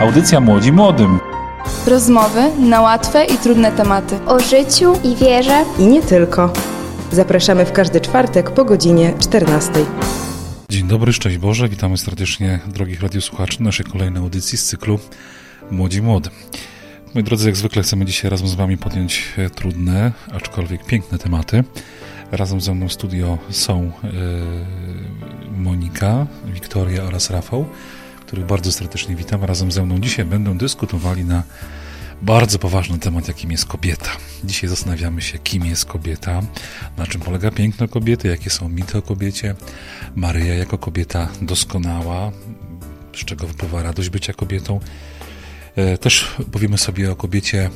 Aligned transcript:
Audycja 0.00 0.40
Młodzi 0.40 0.72
Młodym. 0.72 1.20
Rozmowy 1.86 2.50
na 2.58 2.80
łatwe 2.80 3.24
i 3.24 3.38
trudne 3.38 3.72
tematy. 3.72 4.18
O 4.26 4.40
życiu 4.40 4.92
i 5.04 5.16
wierze. 5.16 5.64
I 5.78 5.86
nie 5.86 6.02
tylko. 6.02 6.52
Zapraszamy 7.12 7.64
w 7.64 7.72
każdy 7.72 8.00
czwartek 8.00 8.50
po 8.50 8.64
godzinie 8.64 9.14
14. 9.20 9.72
Dzień 10.68 10.88
dobry, 10.88 11.12
szczęść 11.12 11.38
Boże. 11.38 11.68
Witamy 11.68 11.96
serdecznie 11.96 12.60
drogich 12.66 13.02
radiosłuchaczy 13.02 13.62
naszej 13.62 13.86
kolejnej 13.86 14.22
audycji 14.22 14.58
z 14.58 14.64
cyklu 14.64 14.98
Młodzi 15.70 16.02
Młodym. 16.02 16.32
Moi 17.14 17.24
drodzy, 17.24 17.46
jak 17.46 17.56
zwykle 17.56 17.82
chcemy 17.82 18.04
dzisiaj 18.04 18.30
razem 18.30 18.48
z 18.48 18.54
Wami 18.54 18.78
podjąć 18.78 19.34
e, 19.38 19.50
trudne, 19.50 20.12
aczkolwiek 20.32 20.84
piękne 20.86 21.18
tematy. 21.18 21.64
Razem 22.32 22.60
ze 22.60 22.74
mną 22.74 22.88
w 22.88 22.92
studio 22.92 23.38
są 23.50 23.92
yy, 24.02 24.10
Monika, 25.58 26.26
Wiktoria 26.46 27.02
oraz 27.02 27.30
Rafał, 27.30 27.66
których 28.28 28.46
bardzo 28.46 28.72
serdecznie 28.72 29.16
witam. 29.16 29.44
Razem 29.44 29.72
ze 29.72 29.82
mną 29.82 29.98
dzisiaj 29.98 30.24
będą 30.24 30.58
dyskutowali 30.58 31.24
na 31.24 31.42
bardzo 32.22 32.58
poważny 32.58 32.98
temat, 32.98 33.28
jakim 33.28 33.50
jest 33.50 33.66
kobieta. 33.66 34.10
Dzisiaj 34.44 34.70
zastanawiamy 34.70 35.22
się, 35.22 35.38
kim 35.38 35.66
jest 35.66 35.84
kobieta, 35.84 36.42
na 36.96 37.06
czym 37.06 37.20
polega 37.20 37.50
piękno 37.50 37.88
kobiety, 37.88 38.28
jakie 38.28 38.50
są 38.50 38.68
mity 38.68 38.98
o 38.98 39.02
kobiecie, 39.02 39.54
Maryja 40.16 40.54
jako 40.54 40.78
kobieta 40.78 41.28
doskonała, 41.42 42.32
z 43.16 43.24
czego 43.24 43.46
wypływa 43.46 43.82
radość 43.82 44.08
bycia 44.08 44.32
kobietą. 44.32 44.80
E, 45.76 45.98
też 45.98 46.36
powiemy 46.52 46.78
sobie 46.78 47.12
o 47.12 47.16
kobiecie, 47.16 47.70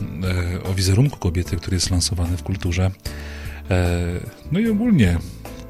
e, 0.55 0.63
o 0.63 0.75
wizerunku 0.75 1.19
kobiety, 1.19 1.57
który 1.57 1.77
jest 1.77 1.91
lansowany 1.91 2.37
w 2.37 2.43
kulturze. 2.43 2.91
E, 3.71 3.99
no 4.53 4.61
i 4.61 4.69
ogólnie, 4.69 5.19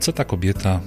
co 0.00 0.12
ta 0.12 0.24
kobieta, 0.24 0.80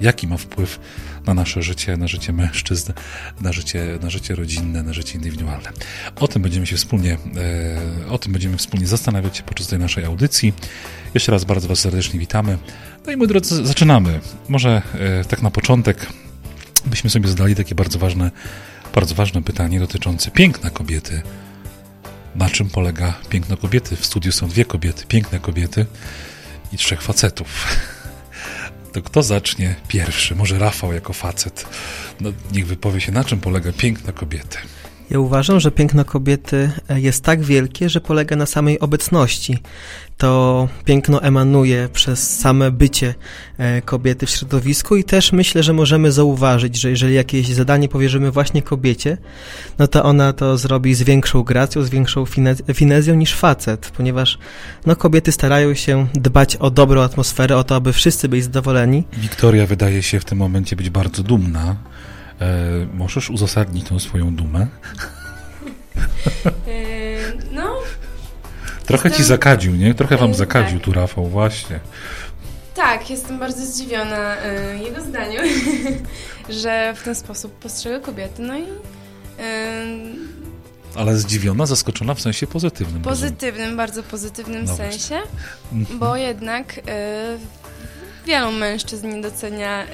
jaki 0.00 0.26
ma 0.26 0.36
wpływ 0.36 0.80
na 1.26 1.34
nasze 1.34 1.62
życie, 1.62 1.96
na 1.96 2.08
życie 2.08 2.32
mężczyzn, 2.32 2.92
na 3.40 3.52
życie, 3.52 3.98
na 4.02 4.10
życie 4.10 4.34
rodzinne, 4.34 4.82
na 4.82 4.92
życie 4.92 5.14
indywidualne. 5.14 5.70
O 6.16 6.28
tym 6.28 6.42
będziemy 6.42 6.66
się 6.66 6.76
wspólnie, 6.76 7.18
o 8.08 8.18
tym 8.18 8.32
będziemy 8.32 8.56
wspólnie 8.56 8.86
zastanawiać 8.86 9.36
się 9.36 9.42
podczas 9.42 9.66
tej 9.66 9.78
naszej 9.78 10.04
audycji. 10.04 10.52
Jeszcze 11.14 11.32
raz 11.32 11.44
bardzo 11.44 11.68
Was 11.68 11.78
serdecznie 11.78 12.20
witamy. 12.20 12.58
No 13.06 13.12
i 13.12 13.16
moi 13.16 13.28
drodzy, 13.28 13.66
zaczynamy. 13.66 14.20
Może 14.48 14.82
tak 15.28 15.42
na 15.42 15.50
początek 15.50 16.06
byśmy 16.86 17.10
sobie 17.10 17.28
zadali 17.28 17.54
takie 17.54 17.74
bardzo 17.74 17.98
ważne 17.98 18.30
bardzo 18.94 19.14
ważne 19.14 19.42
pytanie 19.42 19.80
dotyczące 19.80 20.30
piękna 20.30 20.70
kobiety. 20.70 21.22
Na 22.34 22.50
czym 22.50 22.70
polega 22.70 23.14
piękno 23.28 23.56
kobiety? 23.56 23.96
W 23.96 24.06
studiu 24.06 24.32
są 24.32 24.48
dwie 24.48 24.64
kobiety, 24.64 25.06
piękne 25.06 25.40
kobiety 25.40 25.86
i 26.72 26.76
trzech 26.76 27.02
facetów. 27.02 27.66
To 28.94 29.02
kto 29.02 29.22
zacznie 29.22 29.74
pierwszy? 29.88 30.34
Może 30.34 30.58
Rafał 30.58 30.92
jako 30.92 31.12
facet. 31.12 31.66
No, 32.20 32.32
niech 32.52 32.66
wypowie 32.66 33.00
się, 33.00 33.12
na 33.12 33.24
czym 33.24 33.40
polega 33.40 33.72
piękno 33.72 34.12
kobiety. 34.12 34.58
Ja 35.10 35.18
uważam, 35.18 35.60
że 35.60 35.70
piękno 35.70 36.04
kobiety 36.04 36.70
jest 36.88 37.24
tak 37.24 37.42
wielkie, 37.42 37.88
że 37.88 38.00
polega 38.00 38.36
na 38.36 38.46
samej 38.46 38.80
obecności. 38.80 39.58
To 40.18 40.68
piękno 40.84 41.22
emanuje 41.22 41.88
przez 41.92 42.38
same 42.40 42.70
bycie 42.70 43.14
e, 43.58 43.82
kobiety 43.82 44.26
w 44.26 44.30
środowisku 44.30 44.96
i 44.96 45.04
też 45.04 45.32
myślę, 45.32 45.62
że 45.62 45.72
możemy 45.72 46.12
zauważyć, 46.12 46.80
że 46.80 46.90
jeżeli 46.90 47.14
jakieś 47.14 47.48
zadanie 47.48 47.88
powierzymy 47.88 48.30
właśnie 48.30 48.62
kobiecie, 48.62 49.16
no 49.78 49.88
to 49.88 50.04
ona 50.04 50.32
to 50.32 50.58
zrobi 50.58 50.94
z 50.94 51.02
większą 51.02 51.42
gracją, 51.42 51.82
z 51.82 51.90
większą 51.90 52.24
finezją 52.74 53.14
niż 53.14 53.34
facet, 53.34 53.92
ponieważ 53.96 54.38
no, 54.86 54.96
kobiety 54.96 55.32
starają 55.32 55.74
się 55.74 56.06
dbać 56.14 56.56
o 56.56 56.70
dobrą 56.70 57.02
atmosferę, 57.02 57.56
o 57.56 57.64
to, 57.64 57.76
aby 57.76 57.92
wszyscy 57.92 58.28
byli 58.28 58.42
zadowoleni. 58.42 59.04
Wiktoria 59.12 59.66
wydaje 59.66 60.02
się 60.02 60.20
w 60.20 60.24
tym 60.24 60.38
momencie 60.38 60.76
być 60.76 60.90
bardzo 60.90 61.22
dumna 61.22 61.76
E, 62.40 62.86
możesz 62.94 63.30
uzasadnić 63.30 63.88
tą 63.88 63.98
swoją 63.98 64.34
dumę? 64.34 64.66
E, 66.46 67.52
no. 67.52 67.74
Trochę 68.86 69.08
jestem... 69.08 69.24
ci 69.24 69.28
zakadził, 69.28 69.74
nie? 69.74 69.94
Trochę 69.94 70.16
wam 70.16 70.30
e, 70.30 70.34
zakadził 70.34 70.78
tak. 70.78 70.84
tu 70.84 70.92
Rafał, 70.92 71.26
właśnie. 71.26 71.80
Tak, 72.74 73.10
jestem 73.10 73.38
bardzo 73.38 73.66
zdziwiona 73.66 74.36
y, 74.36 74.78
jego 74.78 75.00
zdaniem, 75.00 75.44
że 76.62 76.94
w 76.96 77.02
ten 77.02 77.14
sposób 77.14 77.52
postrzega 77.52 78.00
kobiety, 78.00 78.42
no 78.42 78.58
i... 78.58 78.62
Y, 78.62 78.66
ale 80.94 81.16
zdziwiona, 81.16 81.66
zaskoczona 81.66 82.14
w 82.14 82.20
sensie 82.20 82.46
pozytywnym. 82.46 83.02
Pozytywnym, 83.02 83.52
rozumiem. 83.52 83.76
bardzo 83.76 84.02
pozytywnym 84.02 84.64
no 84.64 84.76
sensie, 84.76 85.18
mhm. 85.72 85.98
bo 85.98 86.16
jednak 86.16 86.78
y, 86.78 86.82
wielu 88.26 88.52
mężczyzn 88.52 89.08
nie 89.08 89.22
docenia 89.22 89.86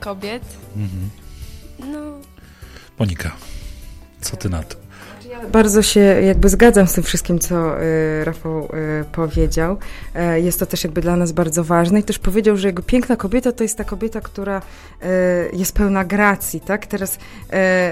kobiet. 0.00 0.42
Mhm. 0.76 1.21
No. 1.86 2.20
Monika, 2.98 3.36
co 4.20 4.36
ty 4.36 4.48
na 4.48 4.62
to? 4.62 4.81
Bardzo 5.52 5.82
się 5.82 6.00
jakby 6.00 6.48
zgadzam 6.48 6.86
z 6.86 6.92
tym 6.92 7.04
wszystkim, 7.04 7.38
co 7.38 7.82
y, 7.82 8.24
Rafał 8.24 8.64
y, 8.64 9.04
powiedział. 9.12 9.76
Y, 10.36 10.40
jest 10.40 10.58
to 10.60 10.66
też 10.66 10.84
jakby 10.84 11.00
dla 11.00 11.16
nas 11.16 11.32
bardzo 11.32 11.64
ważne 11.64 12.00
i 12.00 12.02
też 12.02 12.18
powiedział, 12.18 12.56
że 12.56 12.68
jego 12.68 12.82
piękna 12.82 13.16
kobieta 13.16 13.52
to 13.52 13.64
jest 13.64 13.78
ta 13.78 13.84
kobieta, 13.84 14.20
która 14.20 14.62
jest 15.52 15.74
pełna 15.74 16.04
gracji, 16.04 16.60
tak? 16.60 16.86
Teraz 16.86 17.18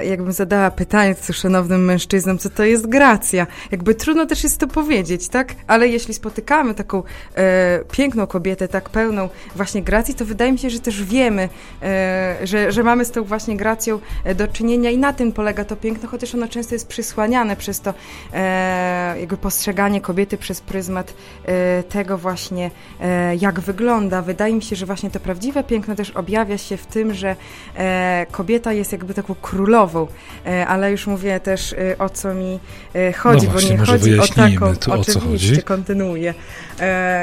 jakbym 0.04 0.32
zadała 0.32 0.70
pytanie 0.70 1.14
co 1.14 1.32
szanownym 1.32 1.84
mężczyznom, 1.84 2.38
co 2.38 2.50
to 2.50 2.64
jest 2.64 2.86
gracja? 2.86 3.46
Jakby 3.70 3.94
trudno 3.94 4.26
też 4.26 4.44
jest 4.44 4.58
to 4.58 4.66
powiedzieć, 4.66 5.28
tak? 5.28 5.54
Ale 5.66 5.88
jeśli 5.88 6.14
spotykamy 6.14 6.74
taką 6.74 7.02
piękną 7.92 8.26
kobietę, 8.26 8.68
tak 8.68 8.88
pełną 8.88 9.28
właśnie 9.56 9.82
gracji, 9.82 10.14
to 10.14 10.24
wydaje 10.24 10.52
mi 10.52 10.58
się, 10.58 10.70
że 10.70 10.80
też 10.80 11.04
wiemy, 11.04 11.48
że, 12.44 12.72
że 12.72 12.82
mamy 12.82 13.04
z 13.04 13.10
tą 13.10 13.24
właśnie 13.24 13.56
gracją 13.56 13.98
do 14.36 14.48
czynienia 14.48 14.90
i 14.90 14.98
na 14.98 15.12
tym 15.12 15.32
polega 15.32 15.64
to 15.64 15.76
piękno, 15.76 16.08
chociaż 16.08 16.34
ono 16.34 16.48
często 16.48 16.74
jest 16.74 16.88
przysłane 16.88 17.29
przez 17.56 17.80
to 17.80 17.94
e, 18.32 19.20
jakby 19.20 19.36
postrzeganie 19.36 20.00
kobiety 20.00 20.38
przez 20.38 20.60
pryzmat 20.60 21.14
e, 21.44 21.82
tego 21.82 22.18
właśnie, 22.18 22.70
e, 23.00 23.36
jak 23.36 23.60
wygląda. 23.60 24.22
Wydaje 24.22 24.54
mi 24.54 24.62
się, 24.62 24.76
że 24.76 24.86
właśnie 24.86 25.10
to 25.10 25.20
prawdziwe 25.20 25.64
piękno 25.64 25.94
też 25.94 26.10
objawia 26.10 26.58
się 26.58 26.76
w 26.76 26.86
tym, 26.86 27.14
że 27.14 27.36
kobieta 28.30 28.72
jest 28.72 28.92
jakby 28.92 29.14
taką 29.14 29.34
królową, 29.34 30.06
ale 30.66 30.90
już 30.90 31.06
mówię 31.06 31.40
też 31.40 31.74
o 31.98 32.08
co 32.08 32.34
mi 32.34 32.60
chodzi, 33.16 33.46
no 33.46 33.52
właśnie, 33.52 33.76
bo 33.76 33.82
nie 33.82 33.86
chodzi 33.86 34.18
o 34.18 34.26
taką, 34.26 34.76
to, 34.76 34.92
o 34.92 35.00
oczywiście, 35.00 35.48
chodzi? 35.48 35.62
kontynuuję. 35.62 36.34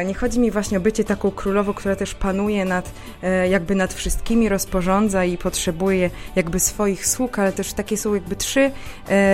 nie 0.06 0.14
chodzi 0.14 0.40
mi 0.40 0.52
właśnie 0.52 0.78
o 0.78 0.82
bycie 0.82 1.04
taką 1.04 1.32
królową, 1.32 1.74
która 1.74 1.96
też 1.96 2.16
panuje 2.16 2.66
nad, 2.66 2.92
jakby 3.50 3.76
nad 3.76 3.94
wszystkimi, 3.94 4.50
rozporządza 4.50 5.26
i 5.26 5.38
potrzebuje 5.38 6.10
jakby 6.36 6.60
swoich 6.60 7.08
sług, 7.08 7.40
ale 7.40 7.52
też 7.52 7.74
takie 7.74 7.98
są 7.98 8.14
jakby 8.14 8.36
trzy, 8.36 8.72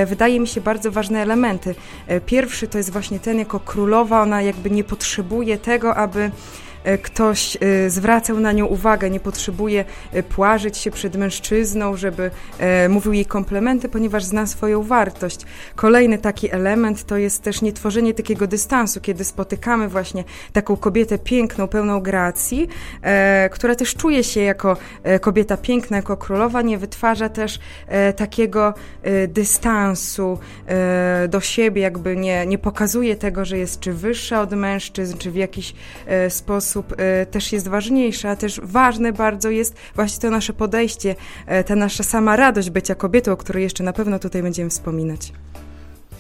wydaje 0.06 0.40
mi 0.40 0.48
się, 0.48 0.62
bardzo 0.64 0.92
ważne 0.92 1.22
elementy. 1.22 1.76
E, 2.08 2.22
pierwszy 2.22 2.68
to 2.68 2.78
jest 2.78 2.92
właśnie 2.92 3.20
ten 3.20 3.40
jako 3.40 3.60
królowa, 3.60 4.22
ona 4.22 4.42
jakby 4.42 4.70
nie 4.70 4.84
potrzebuje 4.84 5.58
tego, 5.58 5.96
aby 5.96 6.32
ktoś 7.04 7.58
e, 7.62 7.90
zwracał 7.90 8.40
na 8.40 8.52
nią 8.52 8.66
uwagę, 8.66 9.10
nie 9.10 9.20
potrzebuje 9.20 9.86
e, 10.14 10.24
płażyć 10.24 10.78
się 10.78 10.92
przed 10.92 11.16
mężczyzną, 11.16 11.98
żeby 11.98 12.32
mówił 12.90 13.14
jej 13.14 13.26
komplementy, 13.26 13.90
ponieważ 13.90 14.24
zna 14.24 14.48
swoją 14.48 14.84
wartość. 14.84 15.40
Kolejny 15.76 16.18
taki 16.18 16.52
element 16.52 17.04
to 17.04 17.18
jest 17.18 17.44
też 17.44 17.62
nietworzenie 17.62 18.14
takiego 18.14 18.48
dystansu, 18.48 19.02
kiedy 19.02 19.24
spotykamy 19.24 19.88
właśnie 19.88 20.24
taką 20.54 20.78
kobietę 20.78 21.18
piękną, 21.18 21.68
pełną 21.68 22.02
gracji, 22.02 22.68
która 23.52 23.76
też 23.76 23.96
czuje 23.96 24.24
się 24.24 24.42
jako 24.42 24.78
kobieta 25.22 25.58
piękna, 25.58 25.98
jako 25.98 26.18
królowa, 26.18 26.62
nie 26.62 26.78
wytwarza 26.78 27.30
też 27.30 27.60
takiego 28.16 28.74
dystansu 29.28 30.40
do 31.30 31.42
siebie, 31.42 31.82
jakby 31.82 32.16
nie, 32.16 32.46
nie 32.46 32.58
pokazuje 32.58 33.16
tego, 33.16 33.46
że 33.46 33.58
jest 33.58 33.80
czy 33.80 33.94
wyższa 33.94 34.42
od 34.42 34.52
mężczyzn, 34.52 35.18
czy 35.18 35.32
w 35.32 35.36
jakiś 35.36 35.74
sposób 36.30 36.73
sposób 36.74 37.00
e, 37.00 37.26
też 37.26 37.52
jest 37.52 37.68
ważniejsze, 37.68 38.30
a 38.30 38.36
też 38.36 38.62
ważne 38.64 39.14
bardzo 39.14 39.50
jest 39.50 39.76
właśnie 39.96 40.22
to 40.22 40.30
nasze 40.30 40.54
podejście, 40.54 41.16
e, 41.46 41.64
ta 41.64 41.76
nasza 41.76 42.04
sama 42.04 42.36
radość 42.36 42.70
bycia 42.70 42.96
kobietą, 42.96 43.32
o 43.32 43.38
której 43.38 43.64
jeszcze 43.64 43.84
na 43.84 43.94
pewno 43.94 44.20
tutaj 44.20 44.42
będziemy 44.42 44.70
wspominać. 44.70 45.34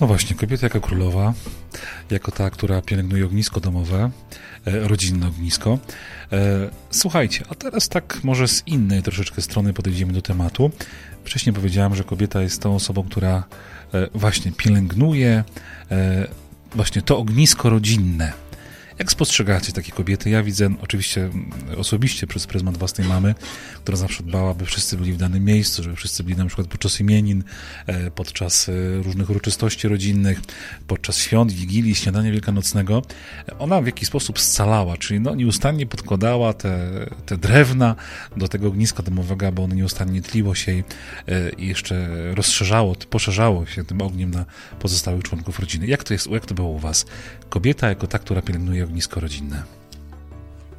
No 0.01 0.07
właśnie, 0.07 0.35
kobieta 0.35 0.65
jako 0.65 0.81
królowa, 0.81 1.33
jako 2.11 2.31
ta, 2.31 2.49
która 2.49 2.81
pielęgnuje 2.81 3.25
ognisko 3.25 3.59
domowe, 3.59 4.11
e, 4.65 4.87
rodzinne 4.87 5.27
ognisko. 5.27 5.79
Słuchajcie, 6.91 7.43
a 7.49 7.55
teraz 7.55 7.89
tak 7.89 8.19
może 8.23 8.47
z 8.47 8.63
innej 8.67 9.03
troszeczkę 9.03 9.41
strony 9.41 9.73
podejdziemy 9.73 10.13
do 10.13 10.21
tematu. 10.21 10.71
Wcześniej 11.23 11.53
powiedziałem, 11.53 11.95
że 11.95 12.03
kobieta 12.03 12.41
jest 12.41 12.61
tą 12.61 12.75
osobą, 12.75 13.03
która 13.03 13.43
właśnie 14.13 14.51
pielęgnuje 14.51 15.43
właśnie 16.75 17.01
to 17.01 17.17
ognisko 17.17 17.69
rodzinne 17.69 18.42
Jak 18.99 19.11
spostrzegacie 19.11 19.71
takie 19.71 19.91
kobiety? 19.91 20.29
Ja 20.29 20.43
widzę 20.43 20.69
oczywiście 20.81 21.29
osobiście 21.77 22.27
przez 22.27 22.47
pryzmat 22.47 22.77
własnej 22.77 23.07
mamy, 23.07 23.35
która 23.75 23.97
zawsze 23.97 24.23
dbała, 24.23 24.51
aby 24.51 24.65
wszyscy 24.65 24.97
byli 24.97 25.13
w 25.13 25.17
danym 25.17 25.45
miejscu, 25.45 25.83
żeby 25.83 25.95
wszyscy 25.95 26.23
byli 26.23 26.35
na 26.35 26.45
przykład 26.45 26.67
podczas 26.67 26.99
imienin, 26.99 27.43
e, 27.87 28.11
podczas 28.11 28.69
e, 28.69 28.71
różnych 29.03 29.29
uroczystości 29.29 29.87
rodzinnych, 29.87 30.41
podczas 30.87 31.17
świąt, 31.17 31.51
wigilii, 31.51 31.95
śniadania 31.95 32.31
wielkanocnego. 32.31 33.01
Ona 33.59 33.81
w 33.81 33.85
jakiś 33.85 34.07
sposób 34.07 34.39
scalała, 34.39 34.97
czyli 34.97 35.19
no, 35.19 35.35
nieustannie 35.35 35.85
podkładała 35.85 36.53
te, 36.53 36.89
te 37.25 37.37
drewna 37.37 37.95
do 38.37 38.47
tego 38.47 38.67
ogniska 38.67 39.03
domowego, 39.03 39.47
aby 39.47 39.61
ono 39.61 39.75
nieustannie 39.75 40.21
tliło 40.21 40.55
się 40.55 40.71
i, 40.71 40.83
e, 41.27 41.49
i 41.49 41.67
jeszcze 41.67 42.07
rozszerzało, 42.35 42.95
poszerzało 43.09 43.65
się 43.65 43.83
tym 43.83 44.01
ogniem 44.01 44.31
na 44.31 44.45
pozostałych 44.79 45.23
członków 45.23 45.59
rodziny. 45.59 45.87
Jak 45.87 46.03
to 46.03 46.13
jest, 46.13 46.27
jak 46.27 46.45
to 46.45 46.55
było 46.55 46.69
u 46.69 46.79
was? 46.79 47.05
Kobieta 47.49 47.89
jako 47.89 48.07
ta, 48.07 48.19
która 48.19 48.41
pielęgnuje 48.41 48.82
ognisko 48.83 49.19
rodzinne. 49.19 49.63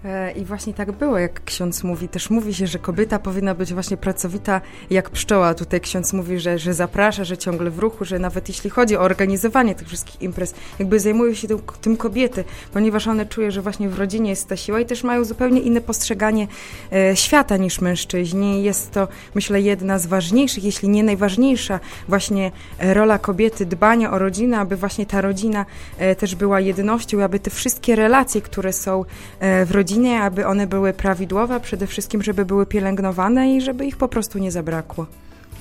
E, 0.05 0.33
I 0.33 0.45
właśnie 0.45 0.75
tak 0.75 0.93
było, 0.93 1.19
jak 1.19 1.45
ksiądz 1.45 1.85
mówi. 1.85 2.09
Też 2.09 2.31
mówi 2.31 2.55
się, 2.55 2.67
że 2.67 2.79
kobieta 2.79 3.19
powinna 3.19 3.55
być 3.55 3.75
właśnie 3.75 3.97
pracowita 3.97 4.61
jak 4.91 5.11
pszczoła. 5.11 5.55
Tutaj 5.55 5.81
ksiądz 5.81 6.13
mówi, 6.13 6.39
że, 6.39 6.59
że 6.59 6.75
zaprasza, 6.75 7.25
że 7.25 7.39
ciągle 7.39 7.71
w 7.71 7.79
ruchu, 7.79 8.05
że 8.05 8.19
nawet 8.19 8.49
jeśli 8.49 8.71
chodzi 8.71 8.97
o 8.97 9.01
organizowanie 9.01 9.75
tych 9.75 9.89
wszystkich 9.89 10.23
imprez, 10.23 10.55
jakby 10.79 11.01
zajmują 11.01 11.35
się 11.35 11.49
tym, 11.49 11.59
tym 11.81 11.97
kobiety, 11.97 12.45
ponieważ 12.73 13.09
one 13.09 13.27
czują, 13.27 13.51
że 13.51 13.63
właśnie 13.63 13.89
w 13.89 13.99
rodzinie 13.99 14.31
jest 14.31 14.49
ta 14.49 14.57
siła 14.57 14.81
i 14.81 14.87
też 14.87 15.05
mają 15.05 15.25
zupełnie 15.25 15.61
inne 15.61 15.81
postrzeganie 15.81 16.49
e, 16.93 17.17
świata 17.17 17.57
niż 17.57 17.81
mężczyźni. 17.81 18.63
Jest 18.63 18.91
to, 18.91 19.09
myślę, 19.35 19.61
jedna 19.61 19.99
z 19.99 20.07
ważniejszych, 20.07 20.65
jeśli 20.65 20.89
nie 20.89 21.05
najważniejsza, 21.05 21.81
właśnie 22.09 22.53
rola 22.79 23.19
kobiety, 23.19 23.67
dbania 23.67 24.13
o 24.13 24.19
rodzinę, 24.19 24.59
aby 24.59 24.77
właśnie 24.77 25.07
ta 25.07 25.21
rodzina 25.21 25.67
e, 25.99 26.15
też 26.15 26.35
była 26.35 26.61
jednością, 26.61 27.23
aby 27.23 27.39
te 27.39 27.51
wszystkie 27.51 27.97
relacje, 27.97 28.41
które 28.41 28.73
są 28.73 29.05
e, 29.41 29.65
w 29.65 29.71
rodzinie, 29.71 29.94
rodzinie, 29.95 30.21
aby 30.21 30.47
one 30.47 30.67
były 30.67 30.93
prawidłowe, 30.93 31.61
przede 31.61 31.87
wszystkim, 31.87 32.23
żeby 32.23 32.45
były 32.45 32.67
pielęgnowane 32.67 33.57
i 33.57 33.61
żeby 33.61 33.87
ich 33.87 33.97
po 33.97 34.09
prostu 34.09 34.39
nie 34.39 34.53
zabrakło. 34.53 35.07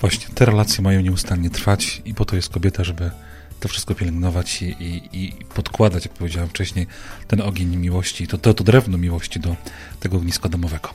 Właśnie, 0.02 0.36
te 0.36 0.46
relacje 0.46 0.84
mają 0.84 1.02
nieustannie 1.02 1.50
trwać 1.50 2.02
i 2.06 2.14
po 2.14 2.26
to 2.26 2.36
jest 2.36 2.50
kobieta, 2.50 2.84
żeby 2.84 3.12
to 3.60 3.68
wszystko 3.68 3.96
pielęgnować 3.96 4.62
i, 4.62 4.66
i, 4.66 5.10
i 5.14 5.34
podkładać, 5.56 6.06
jak 6.06 6.14
powiedziałem 6.14 6.50
wcześniej, 6.50 6.88
ten 7.28 7.42
ogień 7.42 7.76
miłości, 7.76 8.28
to, 8.28 8.38
to, 8.38 8.54
to 8.54 8.64
drewno 8.64 8.98
miłości 8.98 9.40
do 9.40 9.56
tego 10.00 10.18
ogniska 10.18 10.50
domowego. 10.50 10.90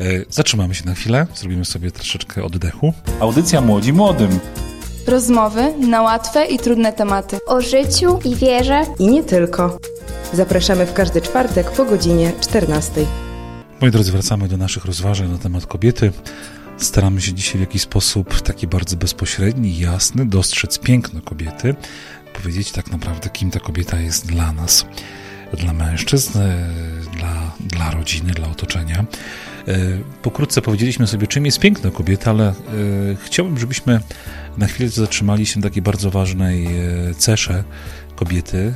E, 0.00 0.04
zatrzymamy 0.30 0.74
się 0.74 0.86
na 0.86 0.94
chwilę, 0.94 1.26
zrobimy 1.34 1.64
sobie 1.64 1.90
troszeczkę 1.90 2.44
oddechu. 2.44 2.94
Audycja 3.20 3.60
Młodzi 3.60 3.92
Młodym. 3.92 4.38
Rozmowy 5.06 5.74
na 5.78 6.02
łatwe 6.02 6.46
i 6.46 6.58
trudne 6.58 6.92
tematy. 6.92 7.38
O 7.46 7.60
życiu 7.60 8.18
i 8.24 8.36
wierze. 8.36 8.82
I 8.98 9.08
nie 9.08 9.24
tylko. 9.24 9.78
Zapraszamy 10.32 10.86
w 10.86 10.92
każdy 10.92 11.20
czwartek 11.20 11.70
po 11.70 11.84
godzinie 11.84 12.32
14. 12.40 12.92
Moi 13.80 13.90
drodzy, 13.90 14.12
wracamy 14.12 14.48
do 14.48 14.56
naszych 14.56 14.84
rozważań 14.84 15.30
na 15.32 15.38
temat 15.38 15.66
kobiety. 15.66 16.12
Staramy 16.76 17.20
się 17.20 17.32
dzisiaj 17.32 17.58
w 17.58 17.60
jakiś 17.60 17.82
sposób 17.82 18.40
taki 18.40 18.66
bardzo 18.66 18.96
bezpośredni, 18.96 19.78
jasny 19.78 20.26
dostrzec 20.26 20.78
piękno 20.78 21.20
kobiety, 21.20 21.74
powiedzieć 22.34 22.72
tak 22.72 22.90
naprawdę, 22.90 23.30
kim 23.30 23.50
ta 23.50 23.60
kobieta 23.60 24.00
jest 24.00 24.26
dla 24.26 24.52
nas, 24.52 24.86
dla 25.52 25.72
mężczyzn, 25.72 26.38
dla, 27.16 27.52
dla 27.60 27.90
rodziny, 27.90 28.32
dla 28.32 28.48
otoczenia. 28.48 29.04
E, 29.68 29.78
pokrótce 30.22 30.62
powiedzieliśmy 30.62 31.06
sobie, 31.06 31.26
czym 31.26 31.46
jest 31.46 31.58
piękno 31.58 31.90
kobiety, 31.90 32.30
ale 32.30 32.48
e, 32.48 32.54
chciałbym, 33.24 33.58
żebyśmy 33.58 34.00
na 34.58 34.66
chwilę 34.66 34.88
zatrzymali 34.88 35.46
się 35.46 35.60
na 35.60 35.62
takiej 35.62 35.82
bardzo 35.82 36.10
ważnej 36.10 36.66
e, 36.66 37.14
cesze 37.14 37.64
kobiety, 38.16 38.74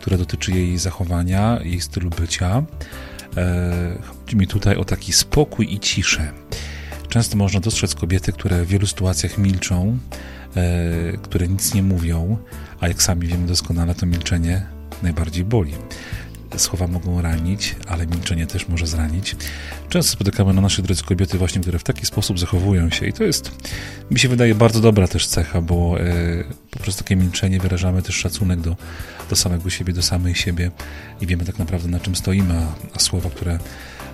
która 0.00 0.16
dotyczy 0.16 0.52
jej 0.52 0.78
zachowania, 0.78 1.58
jej 1.64 1.80
stylu 1.80 2.10
bycia. 2.10 2.62
E, 3.36 3.98
chodzi 4.02 4.36
mi 4.36 4.46
tutaj 4.46 4.76
o 4.76 4.84
taki 4.84 5.12
spokój 5.12 5.74
i 5.74 5.80
ciszę. 5.80 6.32
Często 7.08 7.36
można 7.36 7.60
dostrzec 7.60 7.94
kobiety, 7.94 8.32
które 8.32 8.64
w 8.64 8.68
wielu 8.68 8.86
sytuacjach 8.86 9.38
milczą, 9.38 9.98
e, 10.56 11.12
które 11.22 11.48
nic 11.48 11.74
nie 11.74 11.82
mówią, 11.82 12.36
a 12.80 12.88
jak 12.88 13.02
sami 13.02 13.26
wiemy 13.26 13.46
doskonale, 13.46 13.94
to 13.94 14.06
milczenie 14.06 14.66
najbardziej 15.02 15.44
boli. 15.44 15.74
Słowa 16.56 16.86
mogą 16.86 17.22
ranić, 17.22 17.76
ale 17.86 18.06
milczenie 18.06 18.46
też 18.46 18.68
może 18.68 18.86
zranić. 18.86 19.36
Często 19.88 20.12
spotykamy 20.12 20.52
na 20.52 20.60
naszej 20.60 20.84
drodze 20.84 21.02
kobiety 21.02 21.38
właśnie, 21.38 21.60
które 21.60 21.78
w 21.78 21.84
taki 21.84 22.06
sposób 22.06 22.38
zachowują 22.38 22.90
się 22.90 23.06
i 23.06 23.12
to 23.12 23.24
jest, 23.24 23.50
mi 24.10 24.18
się 24.18 24.28
wydaje, 24.28 24.54
bardzo 24.54 24.80
dobra 24.80 25.08
też 25.08 25.26
cecha, 25.26 25.60
bo 25.60 26.00
e, 26.00 26.44
poprzez 26.70 26.96
takie 26.96 27.16
milczenie 27.16 27.60
wyrażamy 27.60 28.02
też 28.02 28.16
szacunek 28.16 28.60
do, 28.60 28.76
do 29.30 29.36
samego 29.36 29.70
siebie, 29.70 29.92
do 29.92 30.02
samej 30.02 30.34
siebie 30.34 30.70
i 31.20 31.26
wiemy 31.26 31.44
tak 31.44 31.58
naprawdę 31.58 31.88
na 31.88 32.00
czym 32.00 32.16
stoimy, 32.16 32.54
a, 32.54 32.74
a 32.94 32.98
słowa, 32.98 33.30
które 33.30 33.58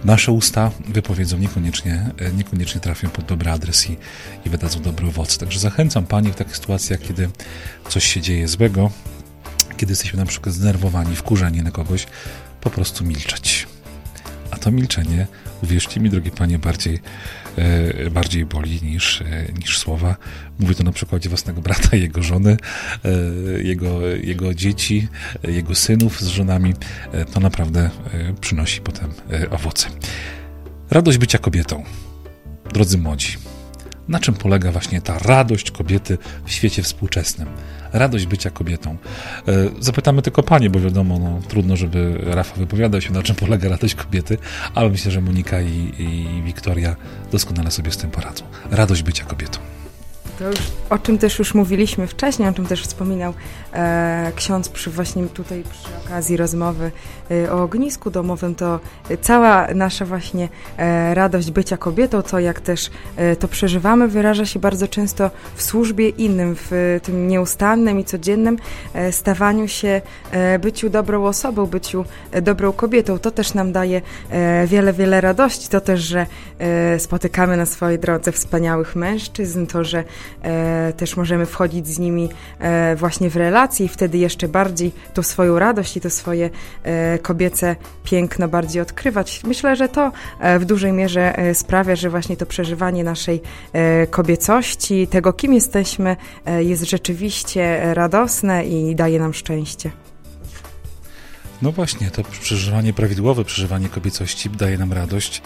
nasze 0.05 0.33
usta 0.33 0.71
wypowiedzą 0.89 1.39
niekoniecznie, 1.39 2.11
e, 2.19 2.33
niekoniecznie 2.33 2.81
trafią 2.81 3.09
pod 3.09 3.25
dobry 3.25 3.51
adres 3.51 3.91
i, 3.91 3.97
i 4.47 4.51
wydadzą 4.51 4.83
dobry 4.83 5.07
owoc. 5.07 5.39
Także 5.39 5.61
zachęcam 5.61 6.07
Panie 6.07 6.33
w 6.33 6.37
takich 6.37 6.57
sytuacjach, 6.57 7.01
kiedy 7.01 7.29
coś 7.89 8.05
się 8.05 8.21
dzieje 8.21 8.49
złego, 8.49 8.91
kiedy 9.77 9.93
jesteśmy 9.93 10.19
na 10.19 10.27
przykład 10.27 10.55
zdenerwowani, 10.55 11.17
wkurzeni 11.17 11.63
na 11.63 11.71
kogoś, 11.71 12.07
po 12.61 12.71
prostu 12.71 13.05
milczeć. 13.05 13.67
A 14.51 14.57
to 14.57 14.71
milczenie, 14.71 15.27
uwierzcie 15.63 16.01
mi, 16.01 16.11
drogie 16.11 16.31
panie, 16.31 16.59
bardziej, 16.59 16.99
e, 17.57 18.11
bardziej 18.11 18.47
boli 18.47 18.83
niż, 18.83 19.21
e, 19.21 19.53
niż 19.59 19.79
słowa. 19.79 20.17
Mówię 20.59 20.75
to 20.75 20.83
na 20.83 20.93
przykładzie 20.93 21.29
własnego 21.29 21.61
brata, 21.61 21.97
jego 22.07 22.23
żony, 22.23 22.57
e, 23.05 23.11
jego, 23.63 24.01
jego 24.07 24.55
dzieci, 24.55 25.09
e, 25.45 25.51
jego 25.51 25.75
synów 25.75 26.21
z 26.21 26.27
żonami. 26.27 26.75
E, 27.13 27.25
to 27.25 27.41
naprawdę 27.41 27.91
e, 28.13 28.35
przynosi 28.41 28.81
potem 28.81 29.11
owoce. 29.51 29.89
Radość 30.91 31.19
bycia 31.19 31.39
kobietą. 31.39 31.85
Drodzy 32.73 32.99
młodzi, 32.99 33.37
na 34.09 34.21
czym 34.21 34.35
polega 34.35 34.73
właśnie 34.73 35.01
ta 35.01 35.19
radość 35.19 35.71
kobiety 35.71 36.19
w 36.45 36.53
świecie 36.53 36.83
współczesnym? 36.83 37.49
Radość 37.93 38.27
bycia 38.27 38.51
kobietą. 38.51 38.97
E, 39.49 39.53
zapytamy 39.81 40.23
tylko 40.23 40.43
panie, 40.43 40.71
bo 40.71 40.81
wiadomo, 40.81 41.19
no, 41.19 41.41
trudno, 41.49 41.77
żeby 41.77 42.19
Rafa 42.23 42.57
wypowiadał 42.57 43.01
się, 43.01 43.13
na 43.13 43.23
czym 43.23 43.37
polega 43.37 43.69
radość 43.69 43.95
kobiety, 43.95 44.39
ale 44.75 44.89
myślę, 44.89 45.11
że 45.11 45.21
Monika 45.21 45.61
i, 45.61 45.93
i 45.99 46.43
Wiktoria 46.43 46.97
doskonale 47.33 47.71
sobie 47.71 47.91
z 47.91 47.97
tym 47.97 48.11
poradzą. 48.11 48.45
Radość 48.71 49.03
bycia 49.03 49.25
kobietą. 49.25 49.59
To 50.39 50.49
już, 50.49 50.59
o 50.91 50.99
czym 50.99 51.19
też 51.19 51.39
już 51.39 51.55
mówiliśmy 51.55 52.07
wcześniej, 52.07 52.49
o 52.49 52.53
czym 52.53 52.67
też 52.67 52.83
wspominał 52.83 53.35
e, 53.73 54.33
ksiądz 54.37 54.69
przy 54.69 54.91
właśnie 54.91 55.27
tutaj 55.27 55.65
przy 55.71 56.07
okazji 56.07 56.37
rozmowy 56.37 56.91
e, 57.31 57.53
o 57.53 57.63
ognisku 57.63 58.11
domowym, 58.11 58.55
to 58.55 58.81
cała 59.21 59.67
nasza 59.75 60.05
właśnie 60.05 60.49
e, 60.77 61.15
radość 61.15 61.51
bycia 61.51 61.77
kobietą, 61.77 62.23
to 62.23 62.39
jak 62.39 62.61
też 62.61 62.91
e, 63.17 63.37
to 63.37 63.49
przeżywamy, 63.49 64.09
wyraża 64.09 64.47
się 64.47 64.59
bardzo 64.59 64.89
często 64.89 65.31
w 65.55 65.63
służbie 65.63 66.09
innym, 66.09 66.57
w 66.59 67.01
tym 67.03 67.29
nieustannym 67.29 68.01
i 68.01 68.05
codziennym 68.05 68.57
e, 68.95 69.13
stawaniu 69.13 69.69
się, 69.69 70.03
e, 70.31 70.59
byciu 70.59 70.91
dobrą 70.91 71.25
osobą, 71.25 71.67
byciu 71.67 72.05
dobrą 72.43 72.73
kobietą. 72.73 73.19
To 73.19 73.31
też 73.31 73.55
nam 73.55 73.73
daje 73.73 74.03
wiele, 74.67 74.93
wiele 74.93 75.21
radości. 75.21 75.69
To 75.69 75.81
też, 75.81 76.01
że 76.01 76.27
spotykamy 76.99 77.57
na 77.57 77.67
swojej 77.67 77.99
drodze 77.99 78.33
wspaniałych 78.33 78.97
mężczyzn, 78.97 79.67
to, 79.67 79.85
że 79.85 80.05
też 80.97 81.17
możemy 81.17 81.47
wchodzić 81.47 81.87
z 81.87 81.99
nimi 81.99 82.29
e, 82.59 82.97
właśnie 82.97 83.31
w 83.31 83.37
relacje 83.37 83.87
i 83.87 83.89
wtedy 83.89 84.19
jeszcze 84.19 84.49
bardziej 84.49 84.93
tą 85.15 85.23
swoją 85.23 85.59
radość 85.59 85.97
i 85.97 86.01
to 86.01 86.11
swoje 86.11 86.51
e, 86.83 87.19
kobiece 87.19 87.77
piękno 88.05 88.49
bardziej 88.49 88.83
odkrywać. 88.83 89.41
Myślę, 89.45 89.77
że 89.77 89.89
to 89.89 90.13
e, 90.41 90.59
w 90.59 90.65
dużej 90.65 90.93
mierze 90.93 91.39
e, 91.39 91.55
sprawia, 91.55 91.97
że 91.97 92.11
właśnie 92.11 92.37
to 92.37 92.47
przeżywanie 92.47 93.05
naszej 93.05 93.43
e, 93.73 94.07
kobiecości, 94.07 95.07
tego 95.07 95.33
kim 95.33 95.55
jesteśmy, 95.55 96.17
jest 96.59 96.83
rzeczywiście 96.83 97.95
radosne 97.95 98.65
i 98.65 98.95
daje 98.95 99.19
nam 99.19 99.35
szczęście. 99.35 99.91
No 101.63 101.73
właśnie, 101.73 102.11
to 102.11 102.23
przeżywanie 102.23 102.93
prawidłowe, 102.93 103.45
przeżywanie 103.45 103.89
kobiecości 103.89 104.51
daje 104.51 104.79
nam 104.79 104.93
radość, 104.93 105.43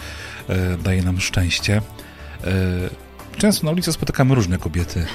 daje 0.83 1.01
nam 1.01 1.19
szczęście. 1.19 1.81
Często 3.37 3.65
na 3.65 3.71
ulicy 3.71 3.93
spotykamy 3.93 4.35
różne 4.35 4.57
kobiety. 4.57 5.05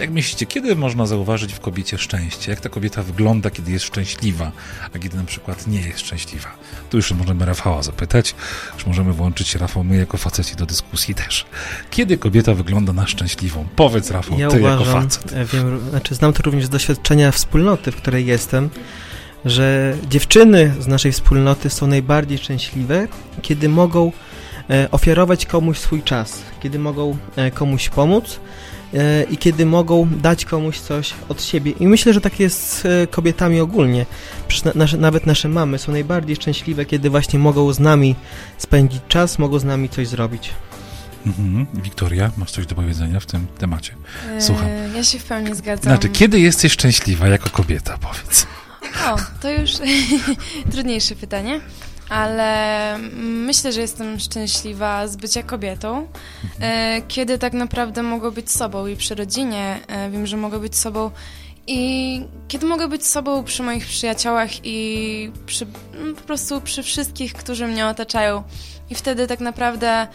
Jak 0.00 0.10
myślicie, 0.10 0.46
kiedy 0.46 0.76
można 0.76 1.06
zauważyć 1.06 1.52
w 1.52 1.60
kobiecie 1.60 1.98
szczęście? 1.98 2.50
Jak 2.50 2.60
ta 2.60 2.68
kobieta 2.68 3.02
wygląda, 3.02 3.50
kiedy 3.50 3.72
jest 3.72 3.84
szczęśliwa, 3.84 4.52
a 4.94 4.98
kiedy 4.98 5.16
na 5.16 5.24
przykład 5.24 5.66
nie 5.66 5.80
jest 5.80 6.00
szczęśliwa? 6.00 6.48
Tu 6.90 6.96
już 6.96 7.12
możemy 7.12 7.44
Rafała 7.44 7.82
zapytać, 7.82 8.34
już 8.74 8.86
możemy 8.86 9.12
włączyć 9.12 9.54
Rafał, 9.54 9.84
my 9.84 9.96
jako 9.96 10.16
faceci 10.16 10.56
do 10.56 10.66
dyskusji 10.66 11.14
też. 11.14 11.46
Kiedy 11.90 12.18
kobieta 12.18 12.54
wygląda 12.54 12.92
na 12.92 13.06
szczęśliwą? 13.06 13.66
Powiedz 13.76 14.10
Rafał, 14.10 14.38
ja 14.38 14.48
ty 14.48 14.58
uważam, 14.58 14.80
jako 14.80 14.92
facet. 14.92 15.32
E, 15.32 15.44
wiem, 15.44 15.90
znaczy 15.90 16.14
znam 16.14 16.32
to 16.32 16.42
również 16.42 16.66
z 16.66 16.68
doświadczenia 16.68 17.32
wspólnoty, 17.32 17.92
w 17.92 17.96
której 17.96 18.26
jestem, 18.26 18.70
że 19.44 19.96
dziewczyny 20.10 20.74
z 20.80 20.86
naszej 20.86 21.12
wspólnoty 21.12 21.70
są 21.70 21.86
najbardziej 21.86 22.38
szczęśliwe, 22.38 23.08
kiedy 23.42 23.68
mogą 23.68 24.12
ofiarować 24.90 25.46
komuś 25.46 25.78
swój 25.78 26.02
czas, 26.02 26.42
kiedy 26.62 26.78
mogą 26.78 27.16
e, 27.36 27.50
komuś 27.50 27.88
pomóc, 27.88 28.40
e, 28.94 29.22
i 29.22 29.36
kiedy 29.36 29.66
mogą 29.66 30.08
dać 30.08 30.44
komuś 30.44 30.78
coś 30.78 31.14
od 31.28 31.42
siebie. 31.42 31.70
I 31.70 31.86
myślę, 31.86 32.12
że 32.12 32.20
tak 32.20 32.40
jest 32.40 32.62
z 32.68 32.86
e, 32.86 33.06
kobietami 33.06 33.60
ogólnie. 33.60 34.06
Przecież 34.48 34.74
nasze, 34.74 34.96
nawet 34.96 35.26
nasze 35.26 35.48
mamy 35.48 35.78
są 35.78 35.92
najbardziej 35.92 36.36
szczęśliwe, 36.36 36.84
kiedy 36.84 37.10
właśnie 37.10 37.38
mogą 37.38 37.72
z 37.72 37.78
nami 37.78 38.14
spędzić 38.58 39.02
czas, 39.08 39.38
mogą 39.38 39.58
z 39.58 39.64
nami 39.64 39.88
coś 39.88 40.08
zrobić. 40.08 40.50
Mhm. 41.26 41.66
Wiktoria, 41.74 42.30
masz 42.36 42.50
coś 42.50 42.66
do 42.66 42.74
powiedzenia 42.74 43.20
w 43.20 43.26
tym 43.26 43.46
temacie? 43.58 43.94
Słucham. 44.38 44.66
E, 44.66 44.88
ja 44.96 45.04
się 45.04 45.18
w 45.18 45.24
pełni 45.24 45.54
zgadzam. 45.54 45.82
Znaczy, 45.82 46.08
kiedy 46.08 46.40
jesteś 46.40 46.72
szczęśliwa 46.72 47.28
jako 47.28 47.50
kobieta, 47.50 47.98
powiedz? 47.98 48.46
O, 49.06 49.16
to 49.40 49.50
już 49.50 49.70
trudniejsze 50.72 51.16
pytanie, 51.16 51.60
ale 52.08 52.98
myślę, 53.22 53.72
że 53.72 53.80
jestem 53.80 54.18
szczęśliwa 54.18 55.08
z 55.08 55.16
bycia 55.16 55.42
kobietą, 55.42 56.06
e, 56.60 57.02
kiedy 57.08 57.38
tak 57.38 57.52
naprawdę 57.52 58.02
mogę 58.02 58.30
być 58.30 58.50
sobą 58.50 58.86
i 58.86 58.96
przy 58.96 59.14
rodzinie 59.14 59.80
e, 59.88 60.10
wiem, 60.10 60.26
że 60.26 60.36
mogę 60.36 60.58
być 60.58 60.76
sobą 60.76 61.10
i 61.66 62.20
kiedy 62.48 62.66
mogę 62.66 62.88
być 62.88 63.06
sobą 63.06 63.44
przy 63.44 63.62
moich 63.62 63.86
przyjaciołach 63.86 64.50
i 64.64 65.30
przy, 65.46 65.66
no, 66.04 66.14
po 66.14 66.20
prostu 66.20 66.60
przy 66.60 66.82
wszystkich, 66.82 67.32
którzy 67.32 67.66
mnie 67.66 67.86
otaczają. 67.86 68.42
I 68.90 68.94
wtedy 68.94 69.26
tak 69.26 69.40
naprawdę 69.40 70.06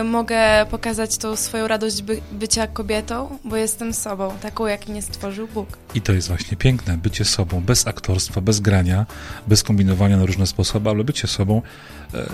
y, 0.00 0.04
mogę 0.04 0.66
pokazać 0.70 1.16
tą 1.16 1.36
swoją 1.36 1.68
radość 1.68 2.02
by, 2.02 2.20
bycia 2.32 2.66
kobietą, 2.66 3.38
bo 3.44 3.56
jestem 3.56 3.92
sobą, 3.92 4.32
taką 4.42 4.66
jak 4.66 4.88
mnie 4.88 5.02
stworzył 5.02 5.48
Bóg. 5.48 5.78
I 5.94 6.00
to 6.00 6.12
jest 6.12 6.28
właśnie 6.28 6.56
piękne, 6.56 6.98
bycie 6.98 7.24
sobą, 7.24 7.60
bez 7.60 7.86
aktorstwa, 7.86 8.40
bez 8.40 8.60
grania, 8.60 9.06
bez 9.46 9.62
kombinowania 9.62 10.16
na 10.16 10.26
różne 10.26 10.46
sposoby, 10.46 10.90
ale 10.90 11.04
bycie 11.04 11.28
sobą 11.28 11.62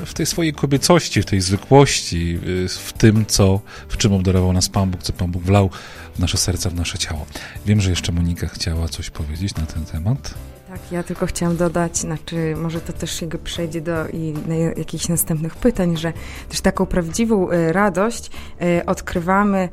w 0.06 0.14
tej 0.14 0.26
swojej 0.26 0.52
kobiecości, 0.52 1.22
w 1.22 1.26
tej 1.26 1.40
zwykłości, 1.40 2.38
w 2.68 2.92
tym, 2.92 3.26
co, 3.26 3.60
w 3.88 3.96
czym 3.96 4.12
obdarował 4.12 4.52
nas 4.52 4.68
Pan 4.68 4.90
Bóg, 4.90 5.02
co 5.02 5.12
Pan 5.12 5.30
Bóg 5.30 5.42
wlał 5.42 5.70
w 6.14 6.18
nasze 6.18 6.38
serca, 6.38 6.70
w 6.70 6.74
nasze 6.74 6.98
ciało. 6.98 7.26
Wiem, 7.66 7.80
że 7.80 7.90
jeszcze 7.90 8.12
Monika 8.12 8.46
chciała 8.46 8.88
coś 8.88 9.10
powiedzieć 9.10 9.54
na 9.54 9.66
ten 9.66 9.84
temat. 9.84 10.34
Tak, 10.76 10.92
ja 10.92 11.02
tylko 11.02 11.26
chciałam 11.26 11.56
dodać, 11.56 11.98
znaczy 11.98 12.54
może 12.56 12.80
to 12.80 12.92
też 12.92 13.22
jego 13.22 13.38
przejdzie 13.38 13.80
do 13.80 14.08
i 14.08 14.34
na 14.46 14.54
jakichś 14.54 15.08
następnych 15.08 15.54
pytań, 15.54 15.96
że 15.96 16.12
też 16.48 16.60
taką 16.60 16.86
prawdziwą 16.86 17.50
y, 17.50 17.72
radość 17.72 18.30
y, 18.62 18.86
odkrywamy 18.86 19.68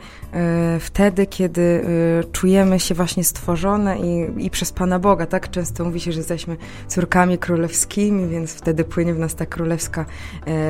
y, 0.76 0.80
wtedy, 0.80 1.26
kiedy 1.26 1.86
czujemy 2.32 2.80
się 2.80 2.96
właśnie 2.96 3.24
stworzone 3.24 4.00
i, 4.00 4.46
i 4.46 4.50
przez 4.50 4.72
Pana 4.72 5.00
Boga, 5.00 5.26
tak? 5.26 5.52
Często 5.52 5.86
mówi 5.86 6.00
się, 6.00 6.12
że 6.12 6.20
jesteśmy 6.20 6.58
córkami 6.88 7.38
królewskimi, 7.38 8.28
więc 8.28 8.54
wtedy 8.54 8.84
płynie 8.84 9.14
w 9.14 9.20
nas 9.20 9.36
ta 9.36 9.46
królewska 9.46 10.06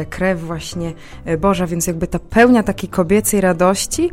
krew 0.09 0.41
właśnie 0.41 0.93
Boża, 1.39 1.67
więc 1.67 1.87
jakby 1.87 2.07
ta 2.07 2.19
pełnia 2.19 2.63
takiej 2.63 2.89
kobiecej 2.89 3.41
radości 3.41 4.11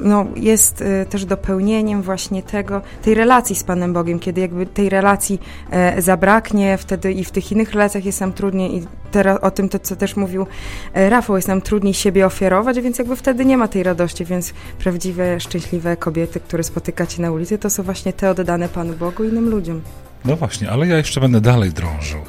no, 0.00 0.26
jest 0.36 0.84
też 1.10 1.24
dopełnieniem 1.24 2.02
właśnie 2.02 2.42
tego, 2.42 2.82
tej 3.02 3.14
relacji 3.14 3.56
z 3.56 3.64
Panem 3.64 3.92
Bogiem, 3.92 4.18
kiedy 4.18 4.40
jakby 4.40 4.66
tej 4.66 4.88
relacji 4.96 5.40
e, 5.70 6.02
zabraknie, 6.02 6.78
wtedy 6.78 7.12
i 7.12 7.24
w 7.24 7.30
tych 7.30 7.52
innych 7.52 7.72
relacjach 7.72 8.04
jest 8.04 8.20
nam 8.20 8.32
trudniej 8.32 8.76
i 8.76 8.86
teraz 9.10 9.38
o 9.42 9.50
tym 9.50 9.68
to, 9.68 9.78
co 9.78 9.96
też 9.96 10.16
mówił 10.16 10.46
e, 10.94 11.10
Rafał, 11.10 11.36
jest 11.36 11.48
nam 11.48 11.60
trudniej 11.60 11.94
siebie 11.94 12.26
ofiarować, 12.26 12.80
więc 12.80 12.98
jakby 12.98 13.16
wtedy 13.16 13.44
nie 13.44 13.56
ma 13.56 13.68
tej 13.68 13.82
radości, 13.82 14.24
więc 14.24 14.52
prawdziwe, 14.78 15.40
szczęśliwe 15.40 15.96
kobiety, 15.96 16.40
które 16.40 16.62
spotykacie 16.64 17.22
na 17.22 17.32
ulicy, 17.32 17.58
to 17.58 17.70
są 17.70 17.82
właśnie 17.82 18.12
te 18.12 18.30
oddane 18.30 18.68
Panu 18.68 18.92
Bogu 18.92 19.24
i 19.24 19.28
innym 19.28 19.50
ludziom. 19.50 19.82
No 20.24 20.36
właśnie, 20.36 20.70
ale 20.70 20.86
ja 20.86 20.96
jeszcze 20.96 21.20
będę 21.20 21.40
dalej 21.40 21.72
drążył. 21.72 22.20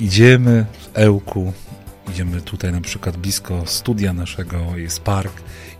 Idziemy 0.00 0.66
w 0.80 0.98
Ełku, 0.98 1.52
idziemy 2.10 2.40
tutaj 2.40 2.72
na 2.72 2.80
przykład 2.80 3.16
blisko 3.16 3.62
studia 3.66 4.12
naszego, 4.12 4.56
jest 4.76 5.00
park, 5.00 5.32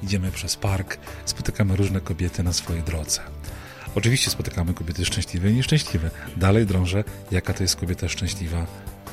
idziemy 0.02 0.30
przez 0.30 0.56
park, 0.56 0.98
spotykamy 1.24 1.76
różne 1.76 2.00
kobiety 2.00 2.42
na 2.42 2.52
swojej 2.52 2.82
drodze. 2.82 3.20
Oczywiście 3.98 4.30
spotykamy 4.30 4.74
kobiety 4.74 5.04
szczęśliwe 5.04 5.50
i 5.50 5.54
nieszczęśliwe. 5.54 6.10
Dalej 6.36 6.66
drążę, 6.66 7.04
jaka 7.30 7.52
to 7.52 7.62
jest 7.62 7.76
kobieta 7.76 8.08
szczęśliwa, 8.08 8.66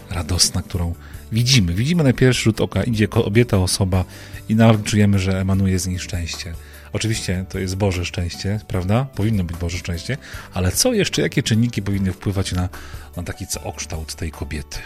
radosna, 0.09 0.61
którą 0.61 0.95
widzimy. 1.31 1.73
Widzimy 1.73 2.03
na 2.03 2.13
pierwszy 2.13 2.43
rzut 2.43 2.61
oka, 2.61 2.83
idzie 2.83 3.07
kobieta, 3.07 3.57
osoba 3.57 4.05
i 4.49 4.55
nawet 4.55 4.83
czujemy, 4.83 5.19
że 5.19 5.41
emanuje 5.41 5.79
z 5.79 5.87
niej 5.87 5.99
szczęście. 5.99 6.53
Oczywiście 6.93 7.45
to 7.49 7.59
jest 7.59 7.75
Boże 7.75 8.05
szczęście, 8.05 8.59
prawda? 8.67 9.05
Powinno 9.15 9.43
być 9.43 9.57
Boże 9.57 9.77
szczęście, 9.77 10.17
ale 10.53 10.71
co 10.71 10.93
jeszcze, 10.93 11.21
jakie 11.21 11.43
czynniki 11.43 11.81
powinny 11.81 12.11
wpływać 12.11 12.51
na, 12.51 12.69
na 13.17 13.23
taki 13.23 13.45
okształt 13.63 14.15
tej 14.15 14.31
kobiety? 14.31 14.79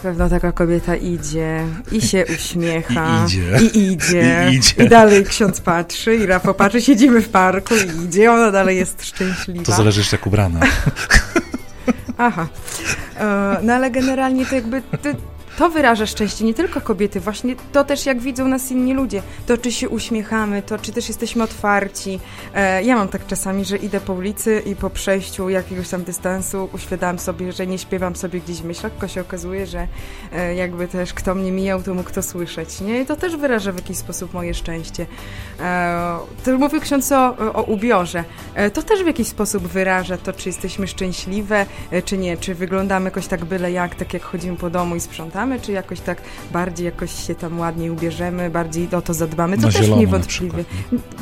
Pewno 0.00 0.28
taka 0.28 0.52
kobieta 0.52 0.96
idzie 0.96 1.64
i 1.92 2.00
się 2.00 2.24
uśmiecha. 2.36 3.22
I 3.22 3.26
idzie. 3.26 3.58
I 3.62 3.92
idzie. 3.92 4.48
I, 4.52 4.54
idzie. 4.54 4.84
I 4.84 4.88
dalej 4.88 5.24
ksiądz 5.24 5.60
patrzy 5.60 6.16
i 6.16 6.26
Rafał 6.26 6.54
patrzy, 6.54 6.82
siedzimy 6.82 7.20
w 7.20 7.28
parku 7.28 7.74
i 7.74 8.04
idzie, 8.04 8.32
ona 8.32 8.50
dalej 8.50 8.76
jest 8.76 9.04
szczęśliwa. 9.04 9.64
To 9.64 9.72
zależy 9.72 10.00
jeszcze 10.00 10.16
jak 10.16 10.26
ubrana. 10.26 10.60
Aha. 12.18 12.48
E, 13.16 13.56
no 13.62 13.72
ale 13.72 13.90
generalnie 13.90 14.46
to 14.46 14.54
jakby 14.54 14.82
to 14.82 15.08
wyraża 15.68 16.06
szczęście, 16.06 16.44
nie 16.44 16.54
tylko 16.54 16.80
kobiety, 16.80 17.20
właśnie 17.20 17.56
to 17.72 17.84
też 17.84 18.06
jak 18.06 18.20
widzą 18.20 18.48
nas 18.48 18.70
inni 18.70 18.94
ludzie, 18.94 19.22
to 19.46 19.58
czy 19.58 19.72
się 19.72 19.88
uśmiechamy, 19.88 20.62
to 20.62 20.78
czy 20.78 20.92
też 20.92 21.08
jesteśmy 21.08 21.42
otwarci. 21.42 22.20
E, 22.54 22.82
ja 22.84 22.96
mam 22.96 23.08
tak 23.08 23.26
czasami, 23.26 23.64
że 23.64 23.76
idę 23.76 24.00
po 24.00 24.12
ulicy 24.12 24.62
i 24.66 24.76
po 24.76 24.90
przejściu 24.90 25.48
jakiegoś 25.48 25.88
tam 25.88 26.04
dystansu 26.04 26.68
uświadam 26.72 27.18
sobie, 27.18 27.52
że 27.52 27.66
nie 27.66 27.78
śpiewam 27.78 28.16
sobie 28.16 28.40
gdzieś 28.40 28.56
w 28.56 28.64
myślach, 28.64 28.92
tylko 28.92 29.08
się 29.08 29.20
okazuje, 29.20 29.66
że 29.66 29.88
e, 30.32 30.54
jakby 30.54 30.88
też 30.88 31.14
kto 31.14 31.34
mnie 31.34 31.52
mijał, 31.52 31.82
to 31.82 31.94
mógł 31.94 32.10
to 32.10 32.22
słyszeć, 32.22 32.80
nie? 32.80 33.00
I 33.00 33.06
to 33.06 33.16
też 33.16 33.36
wyraża 33.36 33.72
w 33.72 33.76
jakiś 33.76 33.96
sposób 33.96 34.34
moje 34.34 34.54
szczęście. 34.54 35.06
E, 35.60 36.18
to 36.44 36.58
mówił 36.58 36.80
ksiądz 36.80 37.12
o, 37.12 37.36
o 37.54 37.62
ubiorze. 37.62 38.24
E, 38.54 38.70
to 38.70 38.82
też 38.82 39.02
w 39.02 39.06
jakiś 39.06 39.28
sposób 39.28 39.66
wyraża 39.68 40.16
to, 40.16 40.32
czy 40.32 40.48
jesteśmy 40.48 40.86
szczęśliwe, 40.86 41.66
e, 41.90 42.02
czy 42.02 42.18
nie, 42.18 42.36
czy 42.36 42.54
wyglądamy 42.54 43.04
jakoś 43.04 43.26
tak 43.26 43.44
byle 43.44 43.72
jak, 43.72 43.94
tak 43.94 44.14
jak 44.14 44.22
chodzimy 44.22 44.56
po 44.56 44.70
domu 44.70 44.96
i 44.96 45.00
sprzątamy, 45.00 45.49
czy 45.58 45.72
jakoś 45.72 46.00
tak 46.00 46.22
bardziej 46.52 46.84
jakoś 46.84 47.26
się 47.26 47.34
tam 47.34 47.58
ładniej 47.58 47.90
ubierzemy, 47.90 48.50
bardziej 48.50 48.88
o 48.94 49.02
to 49.02 49.14
zadbamy. 49.14 49.56
To 49.56 49.66
na 49.66 49.72
też 49.72 49.88
niewątpliwie. 49.88 50.64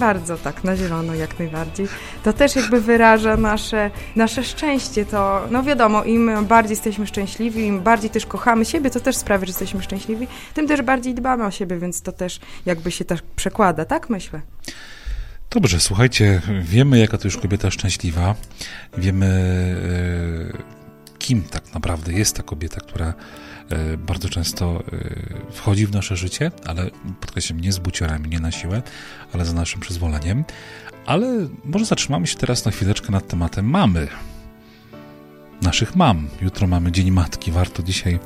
Bardzo 0.00 0.36
tak, 0.36 0.64
na 0.64 0.76
zielono 0.76 1.14
jak 1.14 1.38
najbardziej. 1.38 1.88
To 2.24 2.32
też 2.32 2.56
jakby 2.56 2.80
wyraża 2.80 3.36
nasze, 3.36 3.90
nasze 4.16 4.44
szczęście. 4.44 5.06
To, 5.06 5.40
no 5.50 5.62
wiadomo, 5.62 6.04
im 6.04 6.30
bardziej 6.48 6.72
jesteśmy 6.72 7.06
szczęśliwi, 7.06 7.66
im 7.66 7.80
bardziej 7.80 8.10
też 8.10 8.26
kochamy 8.26 8.64
siebie, 8.64 8.90
to 8.90 9.00
też 9.00 9.16
sprawia, 9.16 9.46
że 9.46 9.50
jesteśmy 9.50 9.82
szczęśliwi, 9.82 10.26
tym 10.54 10.68
też 10.68 10.82
bardziej 10.82 11.14
dbamy 11.14 11.44
o 11.44 11.50
siebie, 11.50 11.78
więc 11.78 12.02
to 12.02 12.12
też 12.12 12.40
jakby 12.66 12.90
się 12.90 13.04
tak 13.04 13.22
przekłada, 13.36 13.84
tak 13.84 14.10
myślę. 14.10 14.40
Dobrze, 15.50 15.80
słuchajcie, 15.80 16.40
wiemy, 16.62 16.98
jaka 16.98 17.18
to 17.18 17.24
już 17.24 17.36
kobieta 17.36 17.70
szczęśliwa. 17.70 18.34
Wiemy, 18.98 19.26
e, 20.54 21.18
kim 21.18 21.42
tak 21.42 21.74
naprawdę 21.74 22.12
jest 22.12 22.36
ta 22.36 22.42
kobieta, 22.42 22.80
która 22.80 23.14
bardzo 23.98 24.28
często 24.28 24.84
e, 24.92 25.52
wchodzi 25.52 25.86
w 25.86 25.92
nasze 25.92 26.16
życie, 26.16 26.50
ale 26.66 26.90
podkreślam, 27.20 27.60
nie 27.60 27.72
z 27.72 27.78
buciorami, 27.78 28.28
nie 28.28 28.40
na 28.40 28.50
siłę, 28.50 28.82
ale 29.32 29.44
za 29.44 29.52
naszym 29.52 29.80
przyzwoleniem. 29.80 30.44
Ale 31.06 31.48
może 31.64 31.84
zatrzymamy 31.84 32.26
się 32.26 32.36
teraz 32.36 32.64
na 32.64 32.70
chwileczkę 32.70 33.12
nad 33.12 33.28
tematem 33.28 33.66
mamy. 33.66 34.08
Naszych 35.62 35.96
mam. 35.96 36.28
Jutro 36.40 36.66
mamy 36.66 36.92
Dzień 36.92 37.10
Matki. 37.10 37.52
Warto 37.52 37.82
dzisiaj 37.82 38.18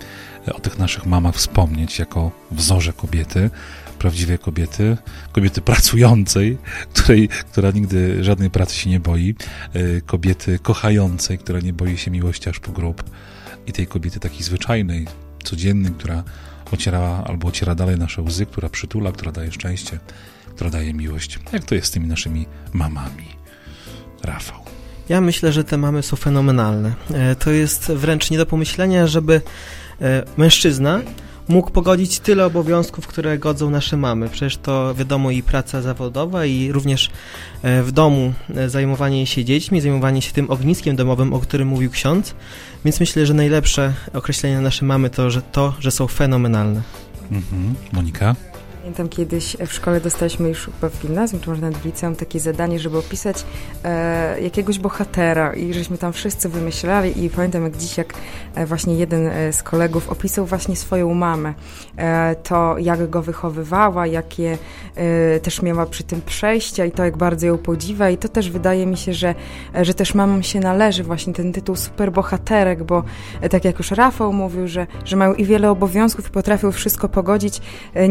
o 0.53 0.61
tych 0.61 0.79
naszych 0.79 1.07
mamach 1.07 1.35
wspomnieć 1.35 1.99
jako 1.99 2.31
wzorze 2.51 2.93
kobiety, 2.93 3.51
prawdziwej 3.99 4.39
kobiety, 4.39 4.97
kobiety 5.33 5.61
pracującej, 5.61 6.59
której, 6.95 7.29
która 7.29 7.71
nigdy 7.71 8.25
żadnej 8.25 8.51
pracy 8.51 8.77
się 8.77 8.91
nie 8.91 9.01
boi, 9.01 9.35
e, 9.73 10.01
kobiety 10.01 10.59
kochającej, 10.59 11.39
która 11.39 11.61
nie 11.61 11.73
boi 11.73 11.99
się 11.99 12.11
miłości 12.11 12.49
aż 12.49 12.61
po 12.61 12.73
grób 12.73 13.05
i 13.67 13.73
tej 13.73 13.87
kobiety 13.87 14.21
takiej 14.21 14.43
zwyczajnej, 14.43 15.07
codziennym, 15.43 15.95
która 15.95 16.23
ociera 16.73 17.25
albo 17.27 17.49
ociera 17.49 17.75
dalej 17.75 17.99
nasze 17.99 18.23
łzy, 18.23 18.47
która 18.47 18.69
przytula, 18.69 19.13
która 19.13 19.33
daje 19.33 19.53
szczęście, 19.53 19.99
która 20.55 20.71
daje 20.71 20.95
miłość. 20.95 21.39
Jak 21.53 21.65
to 21.65 21.75
jest 21.75 21.87
z 21.87 21.91
tymi 21.91 22.07
naszymi 22.07 22.47
mamami? 22.73 23.27
Rafał. 24.23 24.63
Ja 25.09 25.21
myślę, 25.21 25.53
że 25.53 25.65
te 25.65 25.79
mamy 25.79 26.03
są 26.03 26.17
fenomenalne. 26.17 26.93
E, 27.15 27.37
to 27.37 27.51
jest 27.51 27.93
wręcz 27.93 28.31
nie 28.31 28.39
do 28.39 28.47
pomyślenia, 28.47 29.07
żeby 29.07 29.41
e, 30.01 30.25
mężczyzna 30.37 31.01
mógł 31.49 31.71
pogodzić 31.71 32.21
tyle 32.21 32.47
obowiązków, 32.47 33.07
które 33.07 33.39
godzą 33.39 33.71
nasze 33.71 33.97
mamy. 33.97 34.29
Przecież 34.29 34.57
to 34.57 34.95
wiadomo 34.95 35.31
i 35.31 35.43
praca 35.43 35.83
zawodowa 35.83 36.47
i 36.47 36.73
również 36.73 37.11
e, 37.63 37.83
w 37.83 37.93
domu 37.93 38.33
zajmowanie 38.67 39.27
się 39.27 39.45
dziećmi, 39.45 39.81
zajmowanie 39.81 40.23
się 40.23 40.33
tym 40.33 40.51
ogniskiem 40.51 40.97
domowym, 40.97 41.33
o 41.33 41.41
którym 41.41 41.69
mówił 41.69 41.91
ksiądz. 41.91 42.35
Więc 42.85 43.01
myślę, 43.01 43.27
że 43.27 43.35
najlepsze 43.35 43.95
określenie 44.13 44.61
nasze 44.61 44.85
mamy 44.85 45.11
to, 45.11 45.31
że 45.31 45.43
to, 45.43 45.75
że 45.79 45.91
są 45.91 46.07
fenomenalne. 46.07 46.83
Mhm. 47.31 47.75
Monika? 47.93 48.37
Pamiętam 48.93 49.09
kiedyś 49.09 49.57
w 49.67 49.73
szkole 49.73 50.01
dostaliśmy 50.01 50.49
już 50.49 50.71
w 50.83 51.03
gimnazjum, 51.03 51.41
czy 51.41 51.49
może 51.49 51.63
nawet 51.63 51.79
w 51.79 51.85
liceum 51.85 52.17
takie 52.17 52.41
zadanie, 52.41 52.79
żeby 52.79 52.99
opisać 52.99 53.45
e, 53.85 54.41
jakiegoś 54.41 54.79
bohatera 54.79 55.55
i 55.55 55.75
żeśmy 55.75 55.99
tam 55.99 56.13
wszyscy 56.13 56.49
wymyślali 56.49 57.25
i 57.25 57.31
pamiętam 57.31 57.63
jak 57.63 57.77
dziś, 57.77 57.99
jak 57.99 58.15
e, 58.55 58.67
właśnie 58.67 58.95
jeden 58.95 59.27
e, 59.27 59.53
z 59.53 59.63
kolegów 59.63 60.09
opisał 60.09 60.47
właśnie 60.47 60.77
swoją 60.77 61.15
mamę, 61.15 61.55
e, 61.97 62.35
to 62.35 62.79
jak 62.79 63.11
go 63.11 63.23
wychowywała, 63.23 64.07
jakie 64.07 64.59
e, 64.95 65.41
też 65.41 65.63
miała 65.63 65.87
przy 65.87 66.03
tym 66.03 66.23
przejścia 66.23 66.85
i 66.85 66.91
to 66.91 67.05
jak 67.05 67.17
bardzo 67.17 67.47
ją 67.47 67.59
podziwa 67.59 68.11
i 68.11 68.19
to 68.19 68.29
też 68.29 68.51
wydaje 68.51 68.87
mi 68.87 68.97
się, 68.97 69.15
że, 69.15 69.35
że 69.83 69.95
też 69.95 70.15
mamom 70.15 70.43
się 70.43 70.61
należy 70.61 71.03
właśnie 71.03 71.33
ten 71.33 71.53
tytuł 71.53 71.77
superbohaterek, 71.77 72.85
bo 72.85 73.05
e, 73.41 73.49
tak 73.49 73.65
jak 73.65 73.79
już 73.79 73.91
Rafał 73.91 74.33
mówił, 74.33 74.69
że, 74.69 74.87
że 75.05 75.17
mają 75.17 75.35
i 75.35 75.45
wiele 75.45 75.71
obowiązków 75.71 76.29
i 76.29 76.31
potrafią 76.31 76.73
wszystko 76.73 77.09
pogodzić 77.09 77.61
e, 77.95 78.09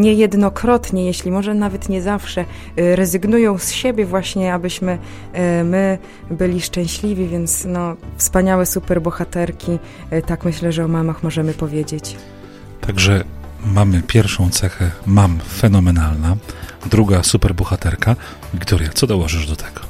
niejednokrotnie, 0.71 1.05
jeśli 1.05 1.31
może 1.31 1.53
nawet 1.53 1.89
nie 1.89 2.01
zawsze, 2.01 2.45
e, 2.77 2.95
rezygnują 2.95 3.57
z 3.57 3.71
siebie 3.71 4.05
właśnie, 4.05 4.53
abyśmy 4.53 4.97
e, 5.33 5.63
my 5.63 5.97
byli 6.29 6.61
szczęśliwi, 6.61 7.27
więc 7.27 7.65
no, 7.65 7.95
wspaniałe 8.17 8.65
superbohaterki, 8.65 9.79
e, 10.11 10.21
tak 10.21 10.45
myślę, 10.45 10.71
że 10.71 10.85
o 10.85 10.87
mamach 10.87 11.23
możemy 11.23 11.53
powiedzieć. 11.53 12.15
Także 12.81 13.23
mamy 13.65 14.01
pierwszą 14.07 14.49
cechę 14.49 14.91
mam 15.05 15.39
fenomenalna, 15.39 16.35
druga 16.85 17.23
superbohaterka. 17.23 18.15
Wiktoria, 18.53 18.89
co 18.93 19.07
dołożysz 19.07 19.47
do 19.47 19.55
tego? 19.55 19.81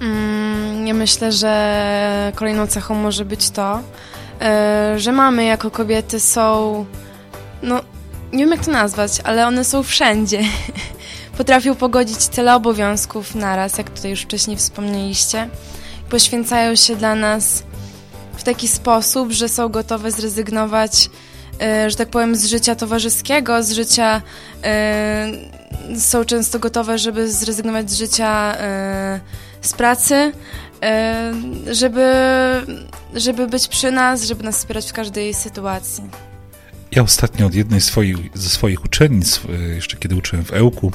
Mm, 0.00 0.86
ja 0.86 0.94
myślę, 0.94 1.32
że 1.32 2.32
kolejną 2.34 2.66
cechą 2.66 2.94
może 2.94 3.24
być 3.24 3.50
to, 3.50 3.80
że 4.96 5.12
mamy 5.12 5.44
jako 5.44 5.70
kobiety 5.70 6.20
są, 6.20 6.84
no 7.62 7.80
nie 8.32 8.38
wiem 8.38 8.50
jak 8.50 8.64
to 8.64 8.70
nazwać, 8.70 9.12
ale 9.24 9.46
one 9.46 9.64
są 9.64 9.82
wszędzie. 9.82 10.40
Potrafią 11.38 11.74
pogodzić 11.74 12.28
tyle 12.28 12.54
obowiązków 12.54 13.34
naraz, 13.34 13.78
jak 13.78 13.90
tutaj 13.90 14.10
już 14.10 14.22
wcześniej 14.22 14.56
wspomnieliście. 14.56 15.48
Poświęcają 16.08 16.76
się 16.76 16.96
dla 16.96 17.14
nas 17.14 17.62
w 18.36 18.42
taki 18.42 18.68
sposób, 18.68 19.32
że 19.32 19.48
są 19.48 19.68
gotowe 19.68 20.10
zrezygnować, 20.10 21.10
e, 21.60 21.90
że 21.90 21.96
tak 21.96 22.08
powiem, 22.08 22.36
z 22.36 22.44
życia 22.46 22.74
towarzyskiego, 22.74 23.62
z 23.62 23.72
życia. 23.72 24.22
e, 24.64 25.26
są 25.98 26.24
często 26.24 26.58
gotowe, 26.58 26.98
żeby 26.98 27.32
zrezygnować 27.32 27.90
z 27.90 27.94
życia 27.94 28.54
e, 28.56 29.20
z 29.62 29.72
pracy, 29.72 30.32
żeby, 31.70 32.12
żeby 33.14 33.46
być 33.46 33.68
przy 33.68 33.90
nas, 33.90 34.22
żeby 34.22 34.44
nas 34.44 34.56
wspierać 34.56 34.90
w 34.90 34.92
każdej 34.92 35.34
sytuacji. 35.34 36.31
Ja 36.92 37.02
ostatnio 37.02 37.46
od 37.46 37.54
jednej 37.54 37.80
ze 38.34 38.48
swoich 38.48 38.84
uczennic, 38.84 39.40
e, 39.48 39.74
jeszcze 39.74 39.96
kiedy 39.96 40.16
uczyłem 40.16 40.44
w 40.44 40.52
Ełku, 40.52 40.92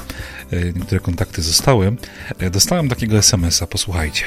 e, 0.50 0.72
niektóre 0.72 1.00
kontakty 1.00 1.42
zostały, 1.42 1.96
e, 2.38 2.50
dostałem 2.50 2.88
takiego 2.88 3.18
SMS-a, 3.18 3.66
posłuchajcie. 3.66 4.24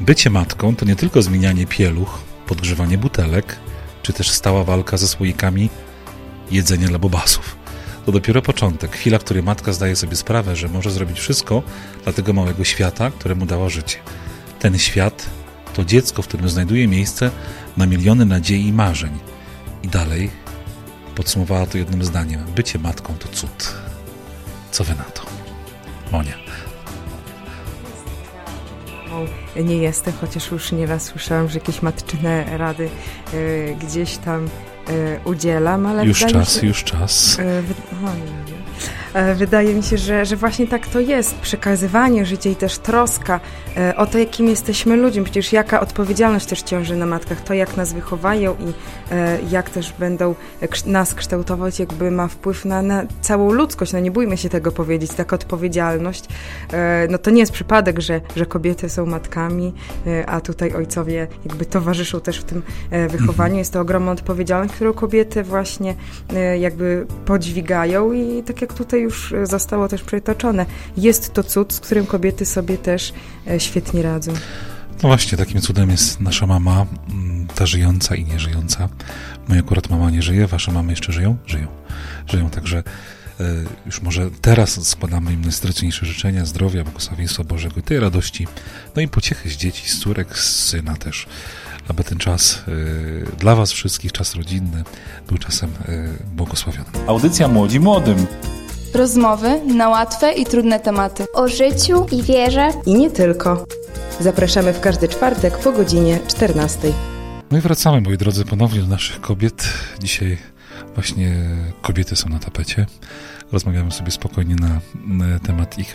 Bycie 0.00 0.30
matką 0.30 0.76
to 0.76 0.84
nie 0.84 0.96
tylko 0.96 1.22
zmienianie 1.22 1.66
pieluch, 1.66 2.18
podgrzewanie 2.46 2.98
butelek, 2.98 3.56
czy 4.02 4.12
też 4.12 4.30
stała 4.30 4.64
walka 4.64 4.96
ze 4.96 5.08
słoikami 5.08 5.70
jedzenia 6.50 6.88
dla 6.88 6.98
bobasów. 6.98 7.56
To 8.04 8.12
dopiero 8.12 8.42
początek, 8.42 8.96
chwila, 8.96 9.18
w 9.18 9.24
której 9.24 9.42
matka 9.42 9.72
zdaje 9.72 9.96
sobie 9.96 10.16
sprawę, 10.16 10.56
że 10.56 10.68
może 10.68 10.90
zrobić 10.90 11.18
wszystko 11.18 11.62
dla 12.04 12.12
tego 12.12 12.32
małego 12.32 12.64
świata, 12.64 13.10
któremu 13.10 13.46
dała 13.46 13.68
życie. 13.68 13.98
Ten 14.58 14.78
świat 14.78 15.26
to 15.74 15.84
dziecko, 15.84 16.22
w 16.22 16.28
którym 16.28 16.48
znajduje 16.48 16.88
miejsce 16.88 17.30
na 17.76 17.86
miliony 17.86 18.26
nadziei 18.26 18.66
i 18.66 18.72
marzeń. 18.72 19.18
I 19.82 19.88
dalej 19.88 20.45
podsumowała 21.16 21.66
to 21.66 21.78
jednym 21.78 22.04
zdaniem. 22.04 22.44
Bycie 22.56 22.78
matką 22.78 23.14
to 23.18 23.28
cud. 23.28 23.74
Co 24.70 24.84
wy 24.84 24.94
na 24.94 25.04
to? 25.04 25.22
Monia. 26.12 26.34
Nie 29.64 29.76
jestem, 29.76 30.12
chociaż 30.20 30.50
już 30.50 30.72
nieraz 30.72 31.02
słyszałam, 31.04 31.48
że 31.48 31.58
jakieś 31.58 31.82
matczyne 31.82 32.58
rady 32.58 32.90
e, 33.34 33.74
gdzieś 33.74 34.16
tam 34.16 34.48
e, 34.88 35.20
udzielam, 35.24 35.86
ale 35.86 36.04
Już 36.04 36.20
czas, 36.20 36.60
się, 36.60 36.66
już 36.66 36.84
czas. 36.84 37.38
E, 37.38 37.62
wy- 37.62 37.74
o, 38.06 38.14
nie, 38.14 38.52
nie. 38.52 38.65
E, 39.16 39.34
Wydaje 39.34 39.74
mi 39.74 39.82
się, 39.82 39.98
że, 39.98 40.26
że 40.26 40.36
właśnie 40.36 40.66
tak 40.66 40.86
to 40.86 41.00
jest. 41.00 41.34
Przekazywanie 41.34 42.26
życia 42.26 42.50
i 42.50 42.56
też 42.56 42.78
troska 42.78 43.40
e, 43.76 43.96
o 43.96 44.06
to, 44.06 44.18
jakim 44.18 44.48
jesteśmy 44.48 44.96
ludźmi. 44.96 45.24
Przecież 45.24 45.52
jaka 45.52 45.80
odpowiedzialność 45.80 46.46
też 46.46 46.62
ciąży 46.62 46.96
na 46.96 47.06
matkach. 47.06 47.40
To, 47.40 47.54
jak 47.54 47.76
nas 47.76 47.92
wychowają 47.92 48.54
i 48.54 48.72
e, 49.12 49.38
jak 49.50 49.70
też 49.70 49.92
będą 49.92 50.34
nas 50.86 51.14
kształtować, 51.14 51.78
jakby 51.78 52.10
ma 52.10 52.28
wpływ 52.28 52.64
na, 52.64 52.82
na 52.82 53.06
całą 53.20 53.52
ludzkość. 53.52 53.92
No 53.92 54.00
nie 54.00 54.10
bójmy 54.10 54.36
się 54.36 54.48
tego 54.48 54.72
powiedzieć. 54.72 55.12
Taka 55.12 55.36
odpowiedzialność. 55.36 56.24
No 57.08 57.18
to 57.18 57.30
nie 57.30 57.40
jest 57.40 57.52
przypadek, 57.52 58.00
że, 58.00 58.20
że 58.36 58.46
kobiety 58.46 58.88
są 58.88 59.06
matkami, 59.06 59.72
a 60.26 60.40
tutaj 60.40 60.72
ojcowie 60.72 61.26
jakby 61.44 61.66
towarzyszą 61.66 62.20
też 62.20 62.40
w 62.40 62.44
tym 62.44 62.62
wychowaniu. 63.08 63.56
Jest 63.56 63.72
to 63.72 63.80
ogromna 63.80 64.12
odpowiedzialność, 64.12 64.74
którą 64.74 64.92
kobiety 64.92 65.42
właśnie 65.42 65.94
jakby 66.58 67.06
podźwigają 67.24 68.12
i 68.12 68.42
tak 68.42 68.62
jak 68.62 68.74
tutaj 68.74 69.05
już 69.06 69.32
e, 69.32 69.46
zostało 69.46 69.88
też 69.88 70.02
przytoczone, 70.02 70.66
jest 70.96 71.32
to 71.32 71.42
cud, 71.42 71.72
z 71.72 71.80
którym 71.80 72.06
kobiety 72.06 72.46
sobie 72.46 72.78
też 72.78 73.12
e, 73.46 73.60
świetnie 73.60 74.02
radzą. 74.02 74.32
No 75.02 75.08
właśnie, 75.08 75.38
takim 75.38 75.60
cudem 75.60 75.90
jest 75.90 76.20
nasza 76.20 76.46
mama, 76.46 76.86
mm, 77.10 77.46
ta 77.54 77.66
żyjąca 77.66 78.14
i 78.14 78.24
nieżyjąca. 78.24 78.88
Moja 79.48 79.60
akurat 79.60 79.90
mama 79.90 80.10
nie 80.10 80.22
żyje, 80.22 80.46
wasze 80.46 80.72
mamy 80.72 80.92
jeszcze 80.92 81.12
żyją? 81.12 81.36
Żyją. 81.46 81.66
Żyją, 82.26 82.50
także 82.50 82.78
e, 83.40 83.44
już 83.86 84.02
może 84.02 84.30
teraz 84.40 84.88
składamy 84.88 85.32
im 85.32 85.42
najserdeczniejsze 85.42 86.06
życzenia 86.06 86.44
zdrowia, 86.44 86.84
błogosławieństwa 86.84 87.44
Bożego 87.44 87.80
i 87.80 87.82
tej 87.82 88.00
radości, 88.00 88.46
no 88.96 89.02
i 89.02 89.08
pociechy 89.08 89.50
z 89.50 89.56
dzieci, 89.56 89.88
z 89.88 89.98
córek, 89.98 90.38
z 90.38 90.64
syna 90.64 90.96
też, 90.96 91.26
aby 91.88 92.04
ten 92.04 92.18
czas 92.18 92.62
e, 93.32 93.36
dla 93.36 93.54
was 93.54 93.72
wszystkich, 93.72 94.12
czas 94.12 94.34
rodzinny, 94.34 94.84
był 95.28 95.38
czasem 95.38 95.70
e, 95.70 96.08
błogosławiony. 96.36 96.88
Audycja 97.06 97.48
Młodzi 97.48 97.80
Młodym. 97.80 98.26
Rozmowy 98.96 99.60
na 99.74 99.88
łatwe 99.88 100.32
i 100.32 100.46
trudne 100.46 100.80
tematy. 100.80 101.24
O 101.34 101.48
życiu 101.48 102.06
i 102.12 102.22
wierze. 102.22 102.68
I 102.86 102.94
nie 102.94 103.10
tylko. 103.10 103.66
Zapraszamy 104.20 104.72
w 104.72 104.80
każdy 104.80 105.08
czwartek 105.08 105.58
po 105.58 105.72
godzinie 105.72 106.18
14. 106.28 106.78
No 107.50 107.58
i 107.58 107.60
wracamy, 107.60 108.00
moi 108.00 108.16
drodzy, 108.16 108.44
ponownie 108.44 108.80
do 108.80 108.86
naszych 108.86 109.20
kobiet. 109.20 109.68
Dzisiaj 110.00 110.38
właśnie 110.94 111.34
kobiety 111.82 112.16
są 112.16 112.28
na 112.28 112.38
tapecie. 112.38 112.86
Rozmawiamy 113.52 113.92
sobie 113.92 114.10
spokojnie 114.10 114.54
na, 114.54 114.80
na 115.06 115.38
temat 115.38 115.78
ich 115.78 115.94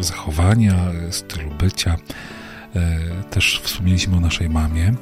zachowania, 0.00 0.74
stylu 1.10 1.50
bycia. 1.50 1.96
E, 2.76 2.98
Też 3.30 3.60
wspomnieliśmy 3.64 4.16
o 4.16 4.20
naszej 4.20 4.48
mamie. 4.48 4.94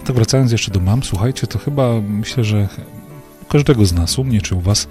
A 0.00 0.06
tak 0.06 0.16
wracając 0.16 0.52
jeszcze 0.52 0.70
do 0.70 0.80
mam, 0.80 1.02
słuchajcie, 1.02 1.46
to 1.46 1.58
chyba 1.58 1.88
myślę, 2.08 2.44
że 2.44 2.68
każdego 3.56 3.86
z 3.86 3.92
nas, 3.92 4.18
u 4.18 4.24
mnie 4.24 4.40
czy 4.40 4.54
u 4.54 4.60
was, 4.60 4.88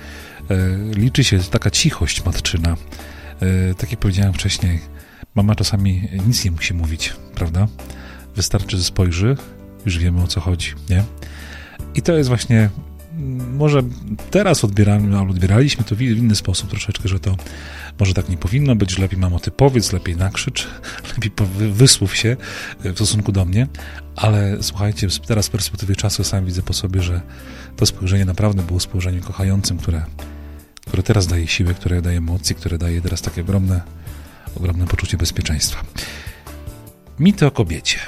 e, 0.50 0.56
liczy 0.96 1.24
się 1.24 1.40
taka 1.40 1.72
cichość 1.72 2.26
matczyna. 2.26 2.76
E, 3.42 3.74
Tak 3.76 3.92
jak 3.92 4.00
powiedziałem 4.00 4.34
wcześniej, 4.34 4.80
mama 5.36 5.56
czasami 5.56 6.10
nic 6.28 6.46
nie 6.46 6.52
musi 6.52 6.74
mówić, 6.74 7.14
prawda? 7.36 7.68
Wystarczy, 8.36 8.78
że 8.78 8.84
spojrzy, 8.84 9.38
już 9.86 9.98
wiemy 9.98 10.24
o 10.24 10.28
co 10.28 10.42
chodzi, 10.42 10.74
nie? 10.90 11.04
I 11.96 12.02
to 12.02 12.14
jest 12.18 12.30
właśnie, 12.30 12.70
może 13.58 13.82
teraz 14.32 14.64
odbieramy, 14.64 15.18
albo 15.18 15.32
odbieraliśmy 15.32 15.84
to 15.84 15.96
w 15.96 16.02
inny 16.02 16.36
sposób 16.36 16.70
troszeczkę, 16.70 17.10
że 17.10 17.20
to 17.20 17.36
może 18.00 18.14
tak 18.14 18.30
nie 18.30 18.38
powinno 18.38 18.76
być, 18.76 18.98
lepiej 18.98 19.20
mamo 19.20 19.40
ty 19.40 19.52
powiedz, 19.52 19.94
lepiej 19.94 20.16
nakrzycz, 20.16 20.68
lepiej 21.16 21.32
wysłów 21.72 22.16
się 22.16 22.38
e, 22.84 22.92
w 22.92 22.96
stosunku 22.96 23.32
do 23.32 23.46
mnie, 23.46 23.68
ale 24.16 24.58
słuchajcie, 24.64 25.08
teraz 25.28 25.46
z 25.46 25.50
perspektywy 25.50 25.96
czasu 25.96 26.24
sam 26.24 26.46
widzę 26.46 26.62
po 26.62 26.74
sobie, 26.74 27.02
że 27.02 27.22
to 27.76 27.86
spojrzenie 27.86 28.26
naprawdę 28.26 28.64
było 28.64 28.80
spojrzeniem 28.80 29.22
kochającym, 29.22 29.78
które, 29.78 30.06
które 30.88 31.04
teraz 31.04 31.28
daje 31.28 31.48
siłę, 31.48 31.74
które 31.74 32.02
daje 32.02 32.18
emocje, 32.18 32.56
które 32.56 32.78
daje 32.78 33.02
teraz 33.02 33.22
takie 33.22 33.42
ogromne, 33.42 33.82
ogromne 34.56 34.88
poczucie 34.88 35.18
bezpieczeństwa. 35.18 35.84
Mity 37.20 37.46
o 37.46 37.52
kobiecie. 37.52 38.00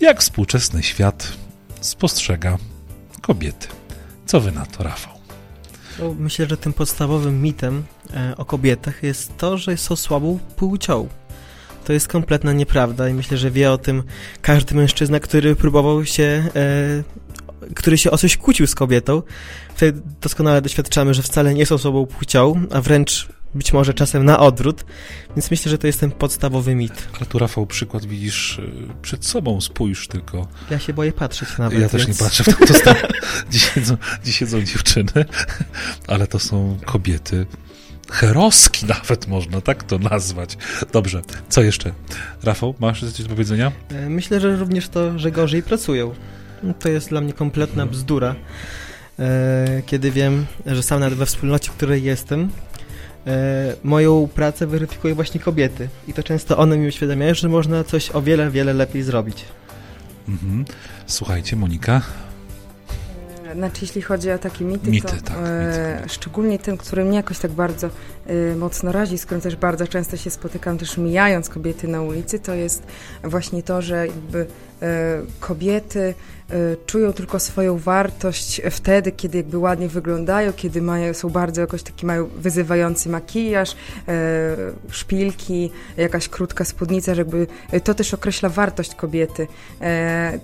Jak 0.00 0.20
współczesny 0.20 0.82
świat 0.82 1.32
spostrzega 1.80 2.58
kobiety? 3.20 3.77
Co 4.28 4.40
wy 4.40 4.52
na 4.52 4.66
to, 4.66 4.82
Rafał? 4.82 5.12
No, 5.98 6.14
myślę, 6.18 6.46
że 6.46 6.56
tym 6.56 6.72
podstawowym 6.72 7.42
mitem 7.42 7.84
e, 8.14 8.34
o 8.36 8.44
kobietach 8.44 9.02
jest 9.02 9.36
to, 9.36 9.58
że 9.58 9.76
są 9.76 9.96
słabą 9.96 10.38
płcią. 10.56 11.08
To 11.84 11.92
jest 11.92 12.08
kompletna 12.08 12.52
nieprawda 12.52 13.08
i 13.08 13.14
myślę, 13.14 13.38
że 13.38 13.50
wie 13.50 13.72
o 13.72 13.78
tym 13.78 14.02
każdy 14.42 14.74
mężczyzna, 14.74 15.20
który 15.20 15.56
próbował 15.56 16.04
się, 16.04 16.48
e, 16.56 17.72
który 17.74 17.98
się 17.98 18.10
o 18.10 18.18
coś 18.18 18.36
kłócił 18.36 18.66
z 18.66 18.74
kobietą. 18.74 19.22
Wtedy 19.74 20.02
doskonale 20.20 20.62
doświadczamy, 20.62 21.14
że 21.14 21.22
wcale 21.22 21.54
nie 21.54 21.66
są 21.66 21.78
słabą 21.78 22.06
płcią, 22.06 22.66
a 22.70 22.80
wręcz 22.80 23.28
być 23.54 23.72
może 23.72 23.94
czasem 23.94 24.24
na 24.24 24.38
odwrót, 24.38 24.84
więc 25.36 25.50
myślę, 25.50 25.70
że 25.70 25.78
to 25.78 25.86
jest 25.86 26.00
ten 26.00 26.10
podstawowy 26.10 26.74
mit. 26.74 27.08
Ale 27.16 27.26
tu, 27.26 27.38
Rafał, 27.38 27.66
przykład 27.66 28.06
widzisz 28.06 28.58
y, 28.58 28.70
przed 29.02 29.26
sobą, 29.26 29.60
spójrz 29.60 30.08
tylko. 30.08 30.48
Ja 30.70 30.78
się 30.78 30.92
boję 30.92 31.12
patrzeć 31.12 31.48
nawet. 31.58 31.80
Ja 31.80 31.88
też 31.88 32.06
więc... 32.06 32.20
nie 32.20 32.26
patrzę 32.26 32.44
w 32.44 32.46
tą 32.58 32.74
stronę. 32.74 33.08
Gdzie 33.50 33.58
siedzą, 33.58 33.96
gdzie 34.22 34.32
siedzą 34.32 34.62
dziewczyny, 34.62 35.24
ale 36.06 36.26
to 36.26 36.38
są 36.38 36.78
kobiety 36.84 37.46
heroski 38.10 38.86
nawet 38.98 39.26
można 39.28 39.60
tak 39.60 39.84
to 39.84 39.98
nazwać. 39.98 40.56
Dobrze, 40.92 41.22
co 41.48 41.62
jeszcze? 41.62 41.92
Rafał, 42.42 42.74
masz 42.80 43.00
coś 43.00 43.22
do 43.22 43.28
powiedzenia? 43.28 43.72
E, 43.88 44.08
Myślę, 44.08 44.40
że 44.40 44.56
również 44.56 44.88
to, 44.88 45.18
że 45.18 45.30
gorzej 45.30 45.62
pracują. 45.62 46.14
To 46.80 46.88
jest 46.88 47.08
dla 47.08 47.20
mnie 47.20 47.32
kompletna 47.32 47.86
bzdura. 47.86 48.34
E, 49.18 49.82
Kiedy 49.86 50.10
wiem, 50.10 50.46
że 50.66 50.82
sam 50.82 51.00
nawet 51.00 51.18
we 51.18 51.26
wspólnocie, 51.26 51.70
w 51.70 51.74
której 51.74 52.02
jestem, 52.02 52.50
moją 53.84 54.28
pracę 54.34 54.66
weryfikują 54.66 55.14
właśnie 55.14 55.40
kobiety. 55.40 55.88
I 56.08 56.12
to 56.12 56.22
często 56.22 56.58
one 56.58 56.76
mi 56.76 56.88
uświadamiają, 56.88 57.34
że 57.34 57.48
można 57.48 57.84
coś 57.84 58.10
o 58.10 58.22
wiele, 58.22 58.50
wiele 58.50 58.74
lepiej 58.74 59.02
zrobić. 59.02 59.44
Mhm. 60.28 60.64
Słuchajcie, 61.06 61.56
Monika, 61.56 62.02
Znaczy, 63.54 63.78
jeśli 63.82 64.02
chodzi 64.02 64.30
o 64.30 64.38
takie 64.38 64.64
mity, 64.64 64.90
Mity, 64.90 65.08
to 65.08 65.22
tak, 65.24 65.36
e, 65.44 66.02
szczególnie 66.08 66.58
ten, 66.58 66.76
który 66.76 67.04
mnie 67.04 67.16
jakoś 67.16 67.38
tak 67.38 67.50
bardzo 67.50 67.90
e, 68.26 68.56
mocno 68.56 68.92
razi, 68.92 69.18
z 69.18 69.24
którym 69.24 69.40
też 69.40 69.56
bardzo 69.56 69.86
często 69.86 70.16
się 70.16 70.30
spotykam, 70.30 70.78
też 70.78 70.98
mijając 70.98 71.48
kobiety 71.48 71.88
na 71.88 72.02
ulicy, 72.02 72.38
to 72.38 72.54
jest 72.54 72.82
właśnie 73.24 73.62
to, 73.62 73.82
że 73.82 74.06
jakby 74.06 74.46
e, 74.82 75.22
kobiety 75.40 76.14
e, 76.50 76.54
czują 76.86 77.12
tylko 77.12 77.38
swoją 77.40 77.78
wartość 77.78 78.60
wtedy, 78.70 79.12
kiedy 79.12 79.38
jakby 79.38 79.58
ładnie 79.58 79.88
wyglądają, 79.88 80.52
kiedy 80.52 80.82
mają, 80.82 81.14
są 81.14 81.28
bardzo 81.28 81.60
jakoś 81.60 81.82
taki 81.82 82.06
mają 82.06 82.26
wyzywający 82.26 83.08
makijaż, 83.08 83.76
e, 84.08 84.56
szpilki, 84.90 85.70
jakaś 85.96 86.28
krótka 86.28 86.64
spódnica, 86.64 87.14
że 87.14 87.20
jakby 87.20 87.46
e, 87.70 87.80
to 87.80 87.94
też 87.94 88.14
określa 88.14 88.48
wartość 88.48 88.94
kobiety. 88.94 89.46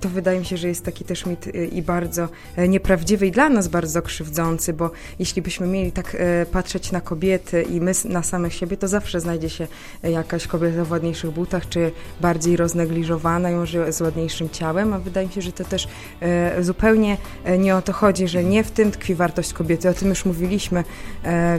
To 0.01 0.09
wydaje 0.09 0.39
mi 0.39 0.45
się, 0.45 0.57
że 0.57 0.69
jest 0.69 0.85
taki 0.85 1.05
też 1.05 1.27
mit 1.27 1.47
i 1.73 1.83
bardzo 1.83 2.29
e, 2.57 2.69
nieprawdziwy 2.95 3.27
i 3.27 3.31
dla 3.31 3.49
nas 3.49 3.69
bardzo 3.69 4.03
krzywdzący, 4.03 4.73
bo 4.73 4.91
jeśli 5.19 5.43
byśmy 5.43 5.67
mieli 5.67 5.93
tak 5.93 6.17
e, 6.19 6.47
patrzeć 6.47 6.93
na 6.93 7.01
kobiety 7.01 7.63
i 7.63 7.81
my 7.81 7.93
na 8.05 8.23
samych 8.23 8.55
siebie, 8.55 8.77
to 8.77 8.89
zawsze 8.89 9.21
znajdzie 9.21 9.51
się 9.51 9.67
e, 10.03 10.11
jakaś 10.11 10.47
kobieta 10.47 10.85
w 10.85 10.91
ładniejszych 10.91 11.31
butach, 11.31 11.69
czy 11.69 11.93
bardziej 12.21 12.57
roznegliżowana, 12.57 13.51
ją 13.51 13.67
z 13.89 14.01
ładniejszym 14.01 14.51
ciałem, 14.51 14.93
a 14.93 14.99
wydaje 14.99 15.27
mi 15.27 15.33
się, 15.33 15.43
że 15.43 15.53
to 15.53 15.65
też 15.65 15.89
e, 16.21 16.63
zupełnie 16.63 17.17
nie 17.59 17.77
o 17.77 17.83
to 17.83 17.93
chodzi, 17.93 18.29
że 18.29 18.45
nie 18.45 18.65
w 18.65 18.71
tym 18.71 18.91
tkwi 18.91 19.15
wartość 19.15 19.53
kobiety, 19.53 19.89
o 19.89 19.95
tym 19.95 20.09
już 20.09 20.25
mówiliśmy, 20.25 20.85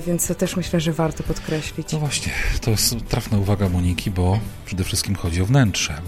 więc 0.08 0.28
to 0.28 0.36
też 0.36 0.56
myślę, 0.56 0.80
że 0.80 0.94
warto 0.94 1.24
podkreślić. 1.24 1.92
no 1.92 2.00
właśnie, 2.00 2.32
to 2.62 2.72
jest 2.72 2.96
trafna 3.10 3.38
uwaga 3.38 3.70
Moniki, 3.70 4.12
bo 4.12 4.40
przede 4.66 4.84
wszystkim 4.84 5.16
chodzi 5.16 5.42
o 5.42 5.46
wnętrze. 5.46 6.02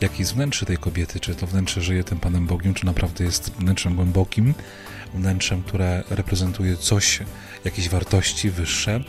Jakie 0.00 0.18
jest 0.18 0.34
wnętrze 0.34 0.66
tej 0.66 0.78
kobiety? 0.78 1.20
Czy 1.20 1.34
to 1.34 1.46
wnętrze 1.46 1.80
żyje 1.80 2.04
tym 2.04 2.18
Panem 2.18 2.46
Bogiem, 2.46 2.74
czy 2.74 2.86
naprawdę 2.86 3.24
jest 3.24 3.50
wnętrzem 3.50 3.94
głębokim, 3.94 4.54
wnętrzem, 5.14 5.62
które 5.62 6.04
reprezentuje 6.10 6.76
coś, 6.76 7.20
jakieś 7.64 7.88
wartości 7.88 8.50
wyższe, 8.50 9.00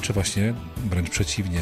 czy 0.00 0.12
właśnie 0.12 0.54
wręcz 0.76 1.10
przeciwnie, 1.10 1.60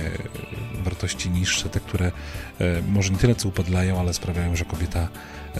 wartości 0.85 1.31
niższe, 1.31 1.68
te, 1.68 1.81
które 1.81 2.12
e, 2.59 2.83
może 2.88 3.12
nie 3.12 3.18
tyle 3.18 3.35
co 3.35 3.48
upadlają, 3.48 4.00
ale 4.00 4.14
sprawiają, 4.14 4.57
że 4.57 4.64
kobieta 4.64 5.09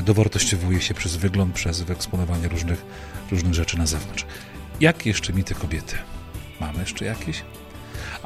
dowartościowuje 0.00 0.80
się 0.80 0.94
przez 0.94 1.16
wygląd, 1.16 1.54
przez 1.54 1.80
wyeksponowanie 1.80 2.48
różnych, 2.48 2.84
różnych 3.30 3.54
rzeczy 3.54 3.78
na 3.78 3.86
zewnątrz. 3.86 4.26
Jak 4.80 5.06
jeszcze 5.06 5.32
mity 5.32 5.54
kobiety? 5.54 5.96
Mamy 6.60 6.78
jeszcze 6.78 7.04
jakieś? 7.04 7.42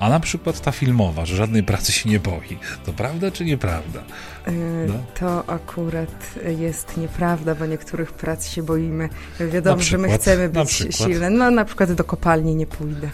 A 0.00 0.08
na 0.08 0.20
przykład 0.20 0.60
ta 0.60 0.72
filmowa, 0.72 1.26
że 1.26 1.36
żadnej 1.36 1.62
pracy 1.62 1.92
się 1.92 2.08
nie 2.10 2.20
boi. 2.20 2.58
To 2.86 2.92
prawda 2.92 3.30
czy 3.30 3.44
nieprawda? 3.44 4.00
E, 4.46 4.52
No. 4.88 4.94
To 5.20 5.48
akurat 5.50 6.34
jest 6.58 6.96
nieprawda, 6.96 7.54
bo 7.54 7.66
niektórych 7.66 8.12
prac 8.12 8.48
się 8.48 8.62
boimy. 8.62 9.08
Wiadomo, 9.52 9.76
Na 9.76 9.82
że 9.82 9.98
my 9.98 10.02
przykład? 10.08 10.20
chcemy 10.22 10.48
być 10.48 10.68
przykład? 10.68 11.10
silne. 11.10 11.30
No 11.30 11.50
na 11.50 11.64
przykład 11.64 11.92
do 11.92 12.04
kopalni 12.04 12.54
nie 12.56 12.66
pójdę. 12.66 13.10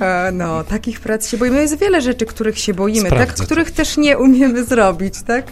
E, 0.00 0.30
No, 0.32 0.64
takich 0.64 1.00
prac 1.00 1.28
się 1.28 1.36
boimy. 1.38 1.60
Jest 1.62 1.78
wiele 1.78 2.00
rzeczy, 2.02 2.26
których 2.26 2.58
się 2.58 2.74
boimy, 2.74 3.00
Sprawdzę 3.08 3.26
tak? 3.26 3.36
to. 3.36 3.44
Których 3.44 3.70
też 3.70 3.96
nie 3.96 4.18
umiemy 4.18 4.64
zrobić, 4.64 5.14
tak? 5.22 5.46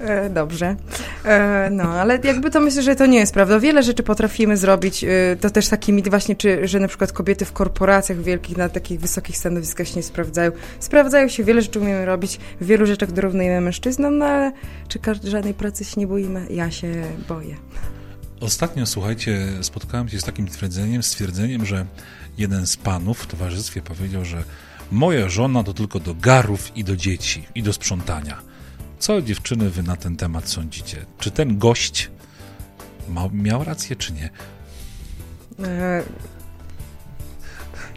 E, 0.00 0.30
Dobrze. 0.30 0.76
E, 1.24 1.68
No, 1.70 1.82
ale 1.82 2.18
jakby 2.24 2.50
to 2.50 2.60
myślę, 2.60 2.82
że 2.82 2.96
to 2.96 3.06
nie 3.06 3.18
jest 3.18 3.34
prawda. 3.34 3.60
Wiele 3.60 3.82
rzeczy 3.82 4.02
potrafimy 4.02 4.56
zrobić. 4.56 5.04
E, 5.04 5.08
To 5.40 5.50
też 5.50 5.68
taki 5.68 5.92
mit 5.92 6.08
właśnie, 6.08 6.36
czy, 6.36 6.68
że 6.68 6.80
na 6.80 6.88
przykład 6.88 7.12
kobiety 7.12 7.44
w 7.44 7.52
korporacjach 7.52 8.18
wielkich, 8.22 8.56
na 8.56 8.68
takich 8.68 9.00
wysokich 9.00 9.36
stanowiskach 9.36 9.88
się 9.88 9.96
nie 9.96 10.02
sprawdzają. 10.02 10.52
Sprawdzają 10.80 11.28
się, 11.28 11.44
wiele 11.44 11.62
rzeczy 11.62 11.80
umiemy 11.80 12.04
robić, 12.06 12.38
w 12.60 12.66
wielu 12.66 12.86
rzeczach 12.86 13.12
dorównujemy 13.12 13.60
mężczyznom, 13.60 14.18
no 14.18 14.24
ale 14.26 14.52
czy 14.88 14.98
żadnej 15.24 15.54
pracy 15.54 15.84
się 15.84 16.00
nie 16.00 16.06
boimy? 16.06 16.46
Ja 16.50 16.70
się 16.70 17.02
boję. 17.28 17.56
Ostatnio, 18.40 18.86
słuchajcie, 18.86 19.38
spotkałem 19.60 20.08
się 20.08 20.20
z 20.20 20.24
takim 20.24 20.46
twierdzeniem, 20.48 21.02
stwierdzeniem, 21.02 21.66
że 21.66 21.86
jeden 22.38 22.66
z 22.66 22.76
panów 22.76 23.18
w 23.20 23.26
towarzystwie 23.26 23.82
powiedział, 23.82 24.24
że 24.24 24.44
moja 24.92 25.28
żona 25.28 25.64
to 25.64 25.74
tylko 25.74 26.00
do 26.00 26.14
garów 26.14 26.76
i 26.76 26.84
do 26.84 26.96
dzieci 26.96 27.44
i 27.54 27.62
do 27.62 27.72
sprzątania. 27.72 28.49
Co 29.00 29.22
dziewczyny 29.22 29.70
wy 29.70 29.82
na 29.82 29.96
ten 29.96 30.16
temat 30.16 30.48
sądzicie? 30.48 31.06
Czy 31.18 31.30
ten 31.30 31.58
gość 31.58 32.10
ma, 33.08 33.28
miał 33.32 33.64
rację, 33.64 33.96
czy 33.96 34.12
nie? 34.12 34.30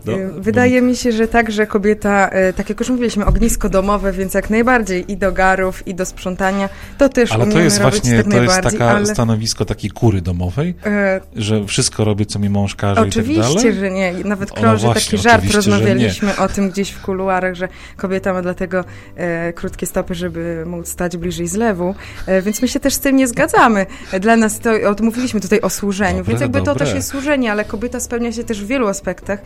No, 0.06 0.14
E, 0.14 0.42
Wydaje 0.42 0.82
mi 0.82 0.96
się, 0.96 1.12
że 1.12 1.28
tak, 1.28 1.52
że 1.52 1.68
kobieta, 1.68 2.30
e, 2.30 2.54
tak 2.54 2.70
jak 2.70 2.80
już 2.80 2.90
mówiliśmy, 2.90 3.26
ognisko 3.26 3.70
domowe, 3.70 4.12
więc 4.12 4.34
jak 4.34 4.50
najbardziej 4.50 5.12
i 5.12 5.18
do 5.18 5.32
garów, 5.32 5.88
i 5.88 5.96
do 5.96 6.06
sprzątania, 6.06 6.70
to 6.98 7.10
też 7.10 7.32
Ale 7.32 7.48
to 7.48 7.60
jest 7.60 7.82
właśnie 7.82 8.24
tak 8.24 8.32
to 8.32 8.44
jest 8.44 8.62
taka 8.62 8.90
ale 8.90 9.06
stanowisko 9.06 9.66
takiej 9.66 9.90
kury 9.90 10.22
domowej, 10.22 10.76
e, 10.86 11.22
że 11.36 11.66
wszystko 11.66 12.04
robię, 12.04 12.26
co 12.26 12.40
mi 12.40 12.50
mąż 12.50 12.76
każe 12.76 12.94
i 12.94 13.04
tak 13.04 13.08
oczywiście, 13.08 13.42
dalej. 13.56 13.74
że 13.74 13.92
nie. 13.92 14.14
Nawet 14.26 14.50
No 14.50 14.56
krąży 14.56 14.86
właśnie, 14.86 15.02
taki 15.02 15.18
żart, 15.18 15.36
oczywiście, 15.38 15.58
rozmawialiśmy 15.72 16.38
o 16.38 16.48
tym 16.48 16.70
gdzieś 16.70 16.90
w 16.90 17.02
kuluarach, 17.02 17.56
że 17.56 17.68
kobieta 17.98 18.34
ma 18.34 18.42
dlatego 18.42 18.84
e, 19.16 19.54
krótkie 19.54 19.86
stopy, 19.86 20.16
żeby 20.16 20.64
móc 20.66 20.88
stać 20.88 21.18
bliżej 21.18 21.48
zlewu, 21.48 21.96
e, 22.26 22.42
więc 22.42 22.62
my 22.62 22.68
się 22.68 22.80
też 22.80 22.94
z 22.94 23.00
tym 23.00 23.16
nie 23.16 23.28
zgadzamy. 23.28 23.86
Dla 24.20 24.36
nas 24.36 24.60
to, 24.60 24.70
o, 24.72 25.04
mówiliśmy 25.04 25.42
tutaj 25.42 25.62
o 25.62 25.70
służeniu, 25.70 26.18
Dobre, 26.18 26.30
więc 26.30 26.42
jakby 26.42 26.60
to 26.60 26.66
dobre. 26.66 26.86
też 26.86 26.96
jest 26.96 27.08
służenie, 27.08 27.52
ale 27.52 27.66
kobieta 27.66 28.00
spełnia 28.00 28.32
się 28.32 28.44
też 28.44 28.64
w 28.64 28.68
wielu 28.68 28.88
aspektach, 28.88 29.40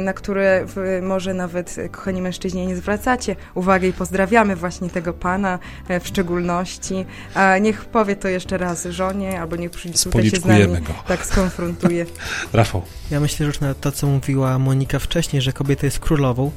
na 0.00 0.12
które 0.12 0.66
może 1.02 1.34
nawet, 1.34 1.78
e, 1.78 1.88
kochani 1.88 2.22
mężczyźni, 2.22 2.66
nie 2.66 2.76
zwracacie 2.76 3.36
uwagi 3.54 3.86
i 3.86 3.92
pozdrawiamy 3.92 4.56
właśnie 4.56 4.90
tego 4.90 5.12
pana 5.12 5.58
e, 5.88 6.00
w 6.00 6.06
szczególności. 6.06 7.06
A 7.34 7.58
niech 7.58 7.84
powie 7.84 8.16
to 8.16 8.28
jeszcze 8.28 8.58
raz 8.58 8.84
żonie, 8.84 9.40
albo 9.40 9.56
niech 9.56 9.70
przyjdzie 9.70 9.98
tutaj 9.98 10.30
się 10.30 10.36
z 10.36 10.44
nami 10.44 10.66
go. 10.66 10.92
tak 11.08 11.26
skonfrontuje. 11.26 12.06
Rafał, 12.52 12.82
Ja 13.10 13.20
myślę, 13.20 13.38
że 13.38 13.44
już 13.44 13.60
na 13.60 13.74
to, 13.74 13.92
co 13.92 14.06
mówiła 14.06 14.58
Monika 14.58 14.98
wcześniej, 14.98 15.42
że 15.42 15.52
kobieta 15.52 15.86
jest 15.86 15.98
królową, 15.98 16.50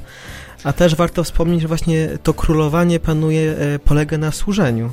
a 0.64 0.74
też 0.74 0.96
warto 0.96 1.24
wspomnieć, 1.24 1.62
że 1.62 1.68
właśnie 1.68 2.10
to 2.24 2.34
królowanie 2.34 3.00
panuje, 3.00 3.52
e, 3.52 3.80
polega 3.80 4.18
na 4.18 4.32
służeniu. 4.32 4.92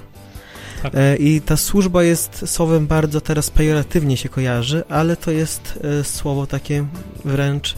Tak. 0.83 0.95
E, 0.95 1.17
I 1.17 1.41
ta 1.41 1.57
służba 1.57 2.03
jest 2.03 2.45
słowem 2.47 2.87
bardzo 2.87 3.21
teraz 3.21 3.51
pejoratywnie 3.51 4.17
się 4.17 4.29
kojarzy, 4.29 4.85
ale 4.89 5.17
to 5.17 5.31
jest 5.31 5.79
e, 6.01 6.05
słowo 6.05 6.47
takie 6.47 6.85
wręcz, 7.25 7.75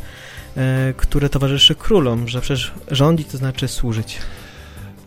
e, 0.56 0.94
które 0.96 1.28
towarzyszy 1.28 1.74
królom, 1.74 2.28
że 2.28 2.40
przecież 2.40 2.72
rządzić 2.90 3.28
to 3.28 3.38
znaczy 3.38 3.68
służyć. 3.68 4.18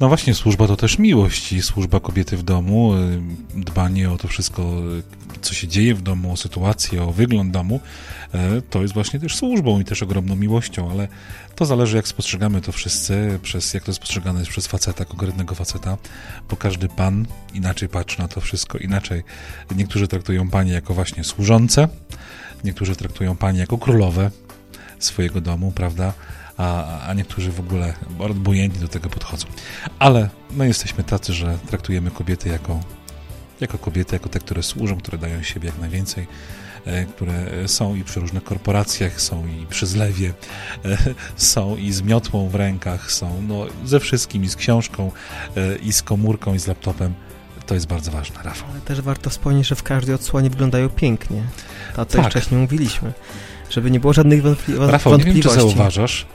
No 0.02 0.08
właśnie, 0.08 0.34
służba 0.34 0.68
to 0.68 0.78
też 0.78 1.00
miłość 1.00 1.54
i 1.54 1.62
służba 1.62 2.00
kobiety 2.00 2.38
w 2.38 2.44
domu, 2.44 2.94
y, 2.94 3.22
dbanie 3.56 4.12
o 4.12 4.18
to 4.18 4.28
wszystko, 4.28 4.74
co 5.42 5.54
się 5.54 5.68
dzieje 5.68 5.96
w 5.96 6.02
domu, 6.02 6.34
o 6.34 6.38
sytuację, 6.38 7.04
o 7.04 7.12
wygląd 7.12 7.52
domu, 7.52 7.80
y, 8.36 8.62
to 8.62 8.82
jest 8.82 8.94
właśnie 8.94 9.20
też 9.20 9.36
służbą 9.36 9.80
i 9.80 9.86
też 9.86 10.04
ogromną 10.04 10.36
miłością, 10.36 10.92
ale 10.92 11.08
to 11.56 11.66
zależy 11.66 11.98
jak 11.98 12.08
spostrzegamy 12.08 12.62
to 12.62 12.72
wszyscy, 12.72 13.40
przez, 13.42 13.74
jak 13.74 13.84
to 13.84 13.92
jest 13.92 14.00
postrzegane 14.00 14.40
jest 14.40 14.52
przez 14.52 14.68
faceta, 14.68 15.06
konkretnego 15.06 15.56
faceta, 15.56 15.98
bo 16.50 16.56
każdy 16.58 16.90
pan 16.90 17.26
inaczej 17.54 17.90
patrzy 17.90 18.20
na 18.20 18.28
to 18.28 18.42
wszystko, 18.42 18.78
inaczej. 18.78 19.24
Niektórzy 19.76 20.08
traktują 20.08 20.50
panie 20.50 20.72
jako 20.74 20.94
właśnie 20.94 21.24
służące, 21.24 21.88
niektórzy 22.64 22.96
traktują 22.96 23.36
panie 23.36 23.60
jako 23.60 23.78
królowe 23.78 24.32
swojego 25.00 25.42
domu, 25.42 25.72
prawda? 25.72 26.14
A, 26.62 27.00
a 27.08 27.13
niektórzy 27.13 27.52
w 27.52 27.60
ogóle 27.60 27.93
obojętnie 28.19 28.82
do 28.82 28.88
tego 28.88 29.10
podchodzą. 29.10 29.47
Ale 30.00 30.30
my 30.52 30.67
jesteśmy 30.67 31.04
tacy, 31.04 31.34
że 31.34 31.58
traktujemy 31.67 32.12
kobiety 32.12 32.50
jako, 32.50 32.80
jako 33.62 33.78
kobiety, 33.78 34.15
jako 34.15 34.30
te, 34.30 34.39
które 34.39 34.63
służą, 34.63 34.97
które 34.97 35.17
dają 35.17 35.43
siebie 35.43 35.69
jak 35.69 35.80
najwięcej, 35.80 36.28
e, 36.86 37.06
które 37.06 37.67
są 37.67 37.95
i 37.95 38.04
przy 38.04 38.19
różnych 38.19 38.43
korporacjach, 38.43 39.21
są 39.21 39.47
i 39.47 39.65
przy 39.69 39.86
zlewie, 39.88 40.34
e, 40.86 40.97
są 41.36 41.76
i 41.76 41.91
z 41.91 42.02
miotłą 42.02 42.50
w 42.50 42.56
rękach, 42.56 43.12
są 43.12 43.41
no, 43.47 43.65
ze 43.86 44.00
wszystkim, 44.00 44.43
i 44.43 44.50
z 44.50 44.56
książką, 44.56 45.12
e, 45.58 45.76
i 45.76 45.93
z 45.93 46.02
komórką, 46.04 46.54
i 46.54 46.60
z 46.60 46.67
laptopem. 46.67 47.13
To 47.65 47.74
jest 47.74 47.88
bardzo 47.88 48.12
ważne, 48.12 48.43
Rafał. 48.43 48.69
Ale 48.71 48.82
też 48.82 49.02
warto 49.02 49.30
wspomnieć, 49.30 49.67
że 49.67 49.76
w 49.76 49.84
każdej 49.84 50.15
odsłonie 50.15 50.50
wyglądają 50.50 50.89
pięknie. 50.89 51.43
To, 51.95 52.06
co 52.06 52.17
Tak. 52.17 52.26
już 52.26 52.34
wcześniej 52.34 52.60
mówiliśmy. 52.62 53.13
Żeby 53.69 53.91
nie 53.91 54.00
było 54.00 54.13
żadnych 54.13 54.43
wątpli- 54.43 54.89
Rafał, 54.91 55.17
nie 55.17 55.24
wiem, 55.24 55.36
czy 55.36 55.41
wątpliwości. 55.50 55.60
zauważasz, 55.60 56.26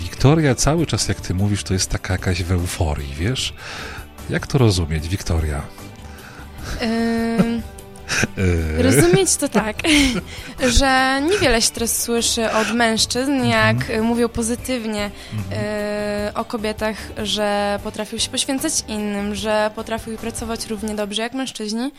Wiktoria 0.00 0.54
cały 0.54 0.86
czas, 0.86 1.08
jak 1.08 1.20
ty 1.20 1.34
mówisz, 1.34 1.64
to 1.64 1.72
jest 1.74 1.90
taka 1.90 2.12
jakaś 2.14 2.42
w 2.42 2.52
euforii, 2.52 3.14
wiesz? 3.14 3.54
Jak 4.30 4.46
to 4.46 4.58
rozumieć, 4.58 5.08
Wiktoria? 5.08 5.62
Yy, 6.80 7.62
rozumieć 8.82 9.36
to 9.36 9.48
tak, 9.48 9.76
że 10.78 11.22
niewiele 11.30 11.62
się 11.62 11.70
teraz 11.70 12.02
słyszy 12.02 12.50
od 12.50 12.72
mężczyzn, 12.72 13.44
jak 13.44 13.90
y, 13.90 14.02
mówią 14.02 14.28
pozytywnie 14.28 15.10
y, 16.30 16.34
o 16.34 16.44
kobietach, 16.44 16.96
że 17.22 17.80
potrafią 17.82 18.18
się 18.18 18.30
poświęcać 18.30 18.72
innym, 18.88 19.34
że 19.34 19.70
potrafią 19.74 20.16
pracować 20.16 20.66
równie 20.66 20.94
dobrze 20.94 21.22
jak 21.22 21.34
mężczyźni. 21.34 21.92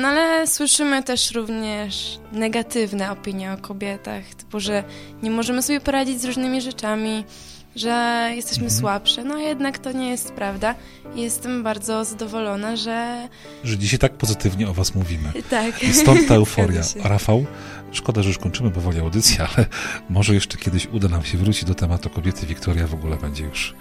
No 0.00 0.08
ale 0.08 0.46
słyszymy 0.46 1.02
też 1.02 1.30
również 1.30 2.18
negatywne 2.32 3.10
opinie 3.10 3.52
o 3.52 3.56
kobietach, 3.56 4.22
typu, 4.34 4.60
że 4.60 4.84
nie 5.22 5.30
możemy 5.30 5.62
sobie 5.62 5.80
poradzić 5.80 6.20
z 6.20 6.24
różnymi 6.24 6.60
rzeczami, 6.60 7.24
że 7.76 8.30
jesteśmy 8.34 8.70
słabsze. 8.70 9.24
No 9.24 9.38
jednak 9.38 9.78
to 9.78 9.92
nie 9.92 10.10
jest 10.10 10.32
prawda. 10.32 10.74
Jestem 11.14 11.62
bardzo 11.62 12.04
zadowolona, 12.04 12.76
że 12.76 13.28
że 13.64 13.78
dzisiaj 13.78 13.98
tak 13.98 14.12
pozytywnie 14.12 14.68
o 14.68 14.74
was 14.74 14.94
mówimy. 14.94 15.32
tak. 15.50 15.82
I 15.82 15.94
stąd 15.94 16.28
ta 16.28 16.34
euforia. 16.34 16.82
Rafał, 17.04 17.46
szkoda, 17.92 18.22
że 18.22 18.28
już 18.28 18.38
kończymy 18.38 18.70
powoli 18.70 19.00
audycję, 19.00 19.38
ale 19.56 19.66
może 20.10 20.34
jeszcze 20.34 20.58
kiedyś 20.58 20.86
uda 20.86 21.08
nam 21.08 21.24
się 21.24 21.38
wrócić 21.38 21.64
do 21.64 21.74
tematu 21.74 22.10
kobiety. 22.10 22.46
Wiktoria 22.46 22.86
w 22.86 22.94
ogóle 22.94 23.16
będzie 23.16 23.44
już 23.44 23.74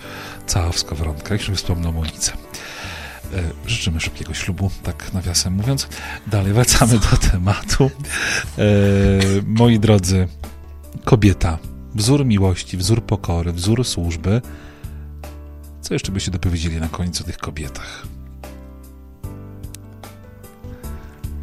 cała 0.46 0.72
w 0.72 0.80
skowronkach. 0.80 1.48
Już 1.48 1.58
wspomnę 1.58 1.90
o 1.90 1.92
Monice. 1.92 2.32
E, 3.34 3.70
Życzymy 3.70 4.00
szybkiego 4.00 4.34
ślubu, 4.34 4.72
tak 4.84 5.14
nawiasem 5.14 5.54
mówiąc. 5.54 5.88
Dalej 6.28 6.54
wracamy 6.54 6.94
do 7.00 7.18
tematu. 7.32 7.92
E, 8.58 8.62
moi 9.46 9.80
drodzy, 9.80 10.28
kobieta, 11.06 11.58
wzór 11.96 12.26
miłości, 12.26 12.78
wzór 12.78 13.04
pokory, 13.04 13.52
wzór 13.54 13.86
służby. 13.86 14.42
Co 15.82 15.94
jeszcze 15.94 16.12
byście 16.12 16.32
dopowiedzieli 16.32 16.80
na 16.80 16.88
o 17.22 17.24
tych 17.24 17.38
kobietach? 17.38 18.08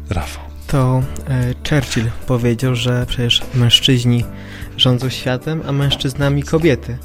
Rafał. 0.09 0.43
To 0.67 1.03
e, 1.27 1.53
Churchill 1.69 2.11
powiedział, 2.27 2.75
że 2.75 3.05
przecież 3.05 3.41
mężczyźni 3.53 4.23
rządzą 4.77 5.09
światem, 5.09 5.61
a 5.67 5.71
mężczyznami 5.71 6.43
kobiety. 6.43 6.97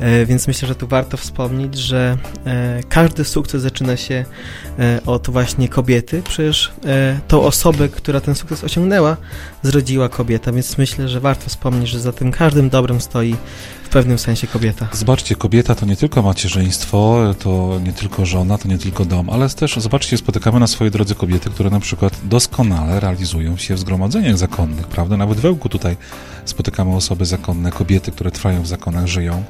E, 0.00 0.26
Więc 0.26 0.48
myślę, 0.48 0.68
że 0.68 0.74
tu 0.74 0.86
warto 0.86 1.16
wspomnieć, 1.16 1.78
że 1.78 2.18
e, 2.46 2.80
każdy 2.88 3.24
sukces 3.24 3.62
zaczyna 3.62 3.96
się 3.96 4.24
e, 4.78 5.00
od 5.06 5.30
właśnie 5.30 5.68
kobiety. 5.68 6.22
Przecież 6.28 6.72
tą 7.28 7.42
osobę, 7.42 7.88
która 7.88 8.20
ten 8.20 8.34
sukces 8.34 8.64
osiągnęła, 8.64 9.16
zrodziła 9.62 10.08
kobieta, 10.08 10.52
więc 10.52 10.78
myślę, 10.78 11.08
że 11.08 11.20
warto 11.20 11.48
wspomnieć, 11.48 11.88
że 11.88 12.00
za 12.00 12.12
tym 12.12 12.32
każdym 12.32 12.68
dobrem 12.68 13.00
stoi 13.00 13.36
w 13.84 13.88
pewnym 13.88 14.18
sensie 14.18 14.46
kobieta. 14.46 14.88
Zobaczcie, 14.92 15.34
kobieta 15.34 15.74
to 15.74 15.86
nie 15.86 15.96
tylko 15.96 16.22
macierzyństwo, 16.22 17.34
to 17.38 17.80
nie 17.84 17.92
tylko 17.92 18.26
żona, 18.26 18.58
to 18.58 18.68
nie 18.68 18.78
tylko 18.78 19.04
dom, 19.04 19.30
ale 19.30 19.48
też, 19.48 19.76
zobaczcie, 19.76 20.16
spotykamy 20.16 20.60
na 20.60 20.66
swojej 20.66 20.90
drodze 20.90 21.14
kobiety, 21.14 21.50
które 21.50 21.70
na 21.70 21.80
przykład 21.80 22.20
doskonale 22.24 23.00
realizują 23.00 23.56
się 23.56 23.74
w 23.74 23.78
zgromadzeniach 23.78 24.38
zakonnych, 24.38 24.86
prawda? 24.86 25.16
Nawet 25.16 25.40
w 25.40 25.44
Ełku 25.44 25.68
tutaj 25.68 25.96
spotykamy 26.50 26.94
osoby 26.94 27.26
zakonne, 27.26 27.70
kobiety, 27.70 28.12
które 28.12 28.30
trwają 28.30 28.62
w 28.62 28.66
zakonach, 28.66 29.06
żyją, 29.06 29.44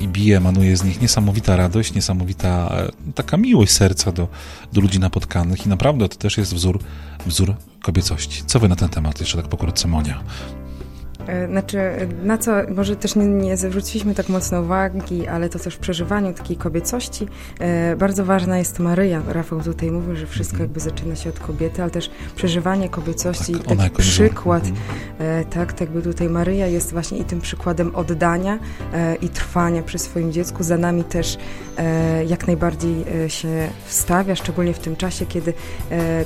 i 0.00 0.08
bije, 0.08 0.36
emanuje 0.36 0.76
z 0.76 0.84
nich 0.84 1.00
niesamowita 1.00 1.56
radość, 1.56 1.94
niesamowita 1.94 2.76
e, 3.08 3.12
taka 3.12 3.36
miłość 3.36 3.72
serca 3.72 4.12
do, 4.12 4.28
do 4.72 4.80
ludzi 4.80 4.98
napotkanych 5.00 5.66
i 5.66 5.68
naprawdę 5.68 6.08
to 6.08 6.16
też 6.16 6.38
jest 6.38 6.54
wzór, 6.54 6.78
wzór 7.26 7.54
kobiecości. 7.82 8.42
Co 8.46 8.60
wy 8.60 8.68
na 8.68 8.76
ten 8.76 8.88
temat 8.88 9.20
jeszcze 9.20 9.36
tak 9.36 9.48
pokrótce, 9.48 9.88
Monia? 9.88 10.20
E, 11.28 11.48
Znaczy, 11.48 11.78
na 12.22 12.38
co 12.38 12.52
może 12.76 12.96
też 12.96 13.16
nie, 13.16 13.26
nie 13.26 13.56
zwróciliśmy 13.56 14.14
tak 14.14 14.28
mocno 14.28 14.60
uwagi, 14.60 15.26
ale 15.26 15.48
to 15.48 15.58
też 15.58 15.74
w 15.74 15.78
przeżywaniu 15.78 16.32
takiej 16.32 16.56
kobiecości 16.56 17.26
e, 17.60 17.96
bardzo 17.96 18.24
ważna 18.24 18.58
jest 18.58 18.78
Maryja. 18.78 19.22
Rafał 19.28 19.60
tutaj 19.60 19.90
mówił, 19.90 20.16
że 20.16 20.26
wszystko 20.26 20.58
jakby 20.58 20.80
zaczyna 20.80 21.16
się 21.16 21.30
od 21.30 21.38
kobiety, 21.40 21.82
ale 21.82 21.90
też 21.90 22.10
przeżywanie 22.36 22.88
kobiecości. 22.88 23.52
Tak, 23.52 23.78
taki 23.78 23.90
przykład, 23.96 24.64
Mhm. 24.66 24.86
e, 25.18 25.44
tak, 25.44 25.72
tak 25.72 25.80
jakby 25.80 26.02
tutaj 26.02 26.28
Maryja 26.28 26.66
jest 26.66 26.92
właśnie 26.92 27.18
i 27.18 27.24
tym 27.24 27.40
przykładem 27.40 27.94
oddania 27.96 28.58
e, 28.92 29.14
i 29.14 29.28
trwania 29.28 29.82
przy 29.82 29.98
swoim 29.98 30.32
dziecku. 30.32 30.62
Za 30.62 30.76
nami 30.76 31.04
też 31.04 31.38
jak 32.26 32.46
najbardziej 32.46 33.04
się 33.28 33.48
wstawia, 33.86 34.34
szczególnie 34.36 34.74
w 34.74 34.78
tym 34.78 34.96
czasie, 34.96 35.26
kiedy 35.26 35.52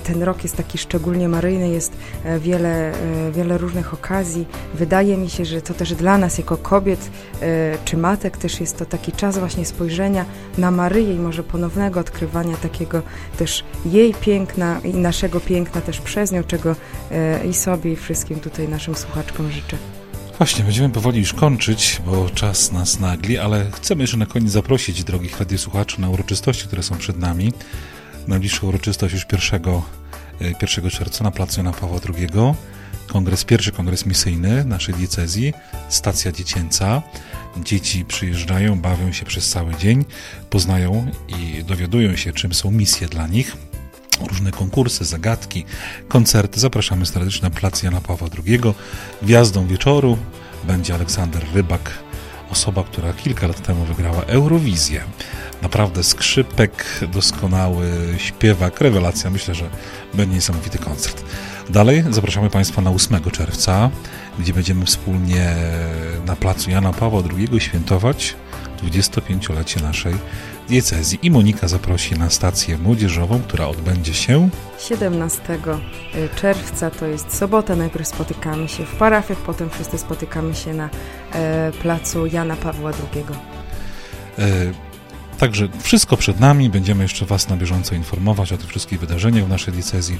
ten 0.04 0.22
rok 0.22 0.42
jest 0.42 0.56
taki 0.56 0.78
szczególnie 0.78 1.28
maryjny, 1.28 1.68
jest 1.68 1.92
wiele, 2.40 2.92
wiele 3.32 3.58
różnych 3.58 3.94
okazji. 3.94 4.46
Wydaje 4.92 5.16
mi 5.16 5.30
się, 5.30 5.44
że 5.44 5.62
to 5.62 5.74
też 5.74 5.94
dla 5.94 6.18
nas 6.18 6.38
jako 6.38 6.56
kobiet 6.56 7.10
e, 7.42 7.78
czy 7.84 7.96
matek 7.96 8.36
też 8.36 8.60
jest 8.60 8.78
to 8.78 8.86
taki 8.86 9.12
czas 9.12 9.38
właśnie 9.38 9.64
spojrzenia 9.64 10.24
na 10.58 10.70
Maryję 10.70 11.14
i 11.14 11.18
może 11.18 11.42
ponownego 11.42 12.00
odkrywania 12.00 12.56
takiego 12.56 13.02
też 13.38 13.64
jej 13.86 14.14
piękna 14.14 14.80
i 14.84 14.94
naszego 14.94 15.40
piękna 15.40 15.80
też 15.80 16.00
przez 16.00 16.32
nią, 16.32 16.44
czego 16.44 16.76
e, 17.10 17.46
i 17.46 17.54
sobie 17.54 17.92
i 17.92 17.96
wszystkim 17.96 18.40
tutaj 18.40 18.68
naszym 18.68 18.94
słuchaczkom 18.94 19.50
życzę. 19.50 19.76
Właśnie, 20.38 20.64
będziemy 20.64 20.90
powoli 20.90 21.20
już 21.20 21.32
kończyć, 21.32 22.00
bo 22.06 22.30
czas 22.30 22.72
nas 22.72 23.00
nagli, 23.00 23.38
ale 23.38 23.70
chcemy 23.70 24.02
jeszcze 24.02 24.16
na 24.16 24.26
koniec 24.26 24.50
zaprosić 24.50 25.04
drogich 25.04 25.38
radiosłuchaczy 25.38 26.00
na 26.00 26.10
uroczystości, 26.10 26.66
które 26.66 26.82
są 26.82 26.96
przed 26.96 27.18
nami. 27.18 27.52
Najbliższa 28.28 28.66
uroczystość 28.66 29.14
już 29.14 29.26
1, 29.32 29.82
e, 30.40 30.52
1 30.62 30.90
czerwca 30.90 31.24
na 31.24 31.30
placu 31.30 31.60
Jana 31.60 31.72
Pawła 31.72 31.98
II. 32.18 32.54
Kongres, 33.06 33.44
pierwszy 33.44 33.72
kongres 33.72 34.06
misyjny 34.06 34.64
naszej 34.64 34.94
diecezji, 34.94 35.54
stacja 35.88 36.32
dziecięca. 36.32 37.02
Dzieci 37.64 38.04
przyjeżdżają, 38.04 38.80
bawią 38.80 39.12
się 39.12 39.24
przez 39.24 39.50
cały 39.50 39.74
dzień, 39.74 40.04
poznają 40.50 41.10
i 41.28 41.64
dowiadują 41.64 42.16
się, 42.16 42.32
czym 42.32 42.54
są 42.54 42.70
misje 42.70 43.08
dla 43.08 43.26
nich 43.26 43.56
różne 44.28 44.50
konkursy, 44.50 45.04
zagadki, 45.04 45.64
koncerty. 46.08 46.60
Zapraszamy 46.60 47.06
serdecznie 47.06 47.42
na 47.42 47.50
plac 47.50 47.82
Jana 47.82 48.00
Pawła 48.00 48.28
II. 48.46 48.60
Gwiazdą 49.22 49.66
wieczoru 49.66 50.18
będzie 50.64 50.94
Aleksander 50.94 51.42
Rybak, 51.54 51.90
osoba, 52.50 52.84
która 52.84 53.12
kilka 53.12 53.46
lat 53.46 53.66
temu 53.66 53.84
wygrała 53.84 54.22
Eurowizję. 54.22 55.04
Naprawdę 55.62 56.02
skrzypek, 56.02 57.00
doskonały 57.12 58.14
śpiewak, 58.18 58.80
rewelacja. 58.80 59.30
Myślę, 59.30 59.54
że 59.54 59.70
będzie 60.14 60.34
niesamowity 60.34 60.78
koncert. 60.78 61.24
Dalej 61.72 62.04
zapraszamy 62.10 62.50
Państwa 62.50 62.82
na 62.82 62.90
8 62.90 63.20
czerwca, 63.30 63.90
gdzie 64.38 64.52
będziemy 64.52 64.84
wspólnie 64.84 65.54
na 66.26 66.36
placu 66.36 66.70
Jana 66.70 66.92
Pawła 66.92 67.22
II 67.38 67.60
świętować 67.60 68.36
25-lecie 68.82 69.80
naszej 69.80 70.14
diecezji. 70.68 71.18
I 71.22 71.30
Monika 71.30 71.68
zaprosi 71.68 72.14
na 72.14 72.30
stację 72.30 72.78
młodzieżową, 72.78 73.40
która 73.48 73.66
odbędzie 73.66 74.14
się 74.14 74.48
17 74.78 75.40
czerwca 76.36 76.90
to 76.90 77.06
jest 77.06 77.36
sobota. 77.36 77.76
Najpierw 77.76 78.08
spotykamy 78.08 78.68
się 78.68 78.84
w 78.84 78.94
parafiach, 78.94 79.38
potem 79.38 79.70
wszyscy 79.70 79.98
spotykamy 79.98 80.54
się 80.54 80.74
na 80.74 80.88
e, 81.32 81.72
placu 81.82 82.26
Jana 82.26 82.56
Pawła 82.56 82.90
II. 83.14 83.24
Także 85.42 85.68
wszystko 85.80 86.16
przed 86.16 86.40
nami. 86.40 86.70
Będziemy 86.70 87.02
jeszcze 87.02 87.26
Was 87.26 87.48
na 87.48 87.56
bieżąco 87.56 87.94
informować 87.94 88.52
o 88.52 88.58
tych 88.58 88.68
wszystkich 88.68 89.00
wydarzeniach 89.00 89.44
w 89.44 89.48
naszej 89.48 89.74
diecezji. 89.74 90.18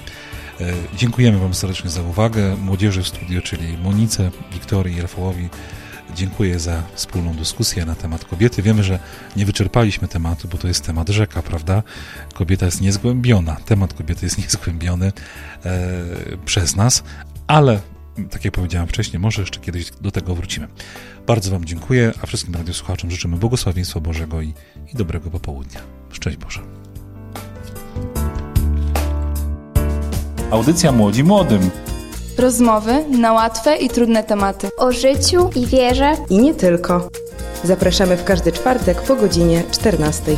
E, 0.60 0.72
Dziękujemy 0.96 1.38
Wam 1.38 1.54
serdecznie 1.54 1.90
za 1.90 2.02
uwagę. 2.02 2.56
Młodzieży 2.56 3.02
w 3.02 3.08
studio, 3.08 3.42
czyli 3.42 3.78
Monice, 3.78 4.30
Wiktorii 4.52 4.96
i 4.96 5.00
Rafałowi, 5.00 5.48
dziękuję 6.14 6.58
za 6.58 6.82
wspólną 6.94 7.34
dyskusję 7.34 7.84
na 7.84 7.94
temat 7.94 8.24
kobiety. 8.24 8.62
Wiemy, 8.62 8.84
że 8.84 8.98
nie 9.36 9.46
wyczerpaliśmy 9.46 10.08
tematu, 10.08 10.48
bo 10.48 10.58
to 10.58 10.68
jest 10.68 10.86
temat 10.86 11.08
rzeka, 11.08 11.42
prawda? 11.42 11.82
Kobieta 12.34 12.66
jest 12.66 12.80
niezgłębiona. 12.80 13.56
Temat 13.56 13.94
kobiety 13.94 14.26
jest 14.26 14.38
niezgłębiony 14.44 15.12
e, 15.64 15.90
przez 16.44 16.76
nas, 16.76 17.02
ale 17.46 17.80
tak 18.30 18.44
jak 18.44 18.54
powiedziałem 18.54 18.88
wcześniej, 18.88 19.20
może 19.20 19.42
jeszcze 19.42 19.60
kiedyś 19.60 19.90
do 20.00 20.10
tego 20.10 20.34
wrócimy. 20.34 20.68
Bardzo 21.26 21.50
Wam 21.50 21.64
dziękuję, 21.64 22.12
a 22.22 22.26
wszystkim 22.26 22.54
radiosłuchaczom 22.54 23.10
życzymy 23.10 23.36
błogosławieństwa 23.36 24.00
Bożego 24.00 24.42
i, 24.42 24.54
i 24.94 24.96
dobrego 24.96 25.30
popołudnia. 25.30 25.80
Szczęść 26.10 26.36
Boże. 26.36 26.60
Audycja 30.50 30.92
Młodzi 30.92 31.24
Młodym. 31.24 31.70
Rozmowy 32.38 33.04
na 33.08 33.32
łatwe 33.32 33.76
i 33.76 33.88
trudne 33.88 34.24
tematy. 34.24 34.68
O 34.78 34.92
życiu 34.92 35.50
i 35.56 35.66
wierze. 35.66 36.16
I 36.30 36.38
nie 36.38 36.54
tylko. 36.54 37.08
Zapraszamy 37.64 38.16
w 38.16 38.24
każdy 38.24 38.52
czwartek 38.52 39.02
po 39.02 39.16
godzinie 39.16 39.62
14. 39.70 40.36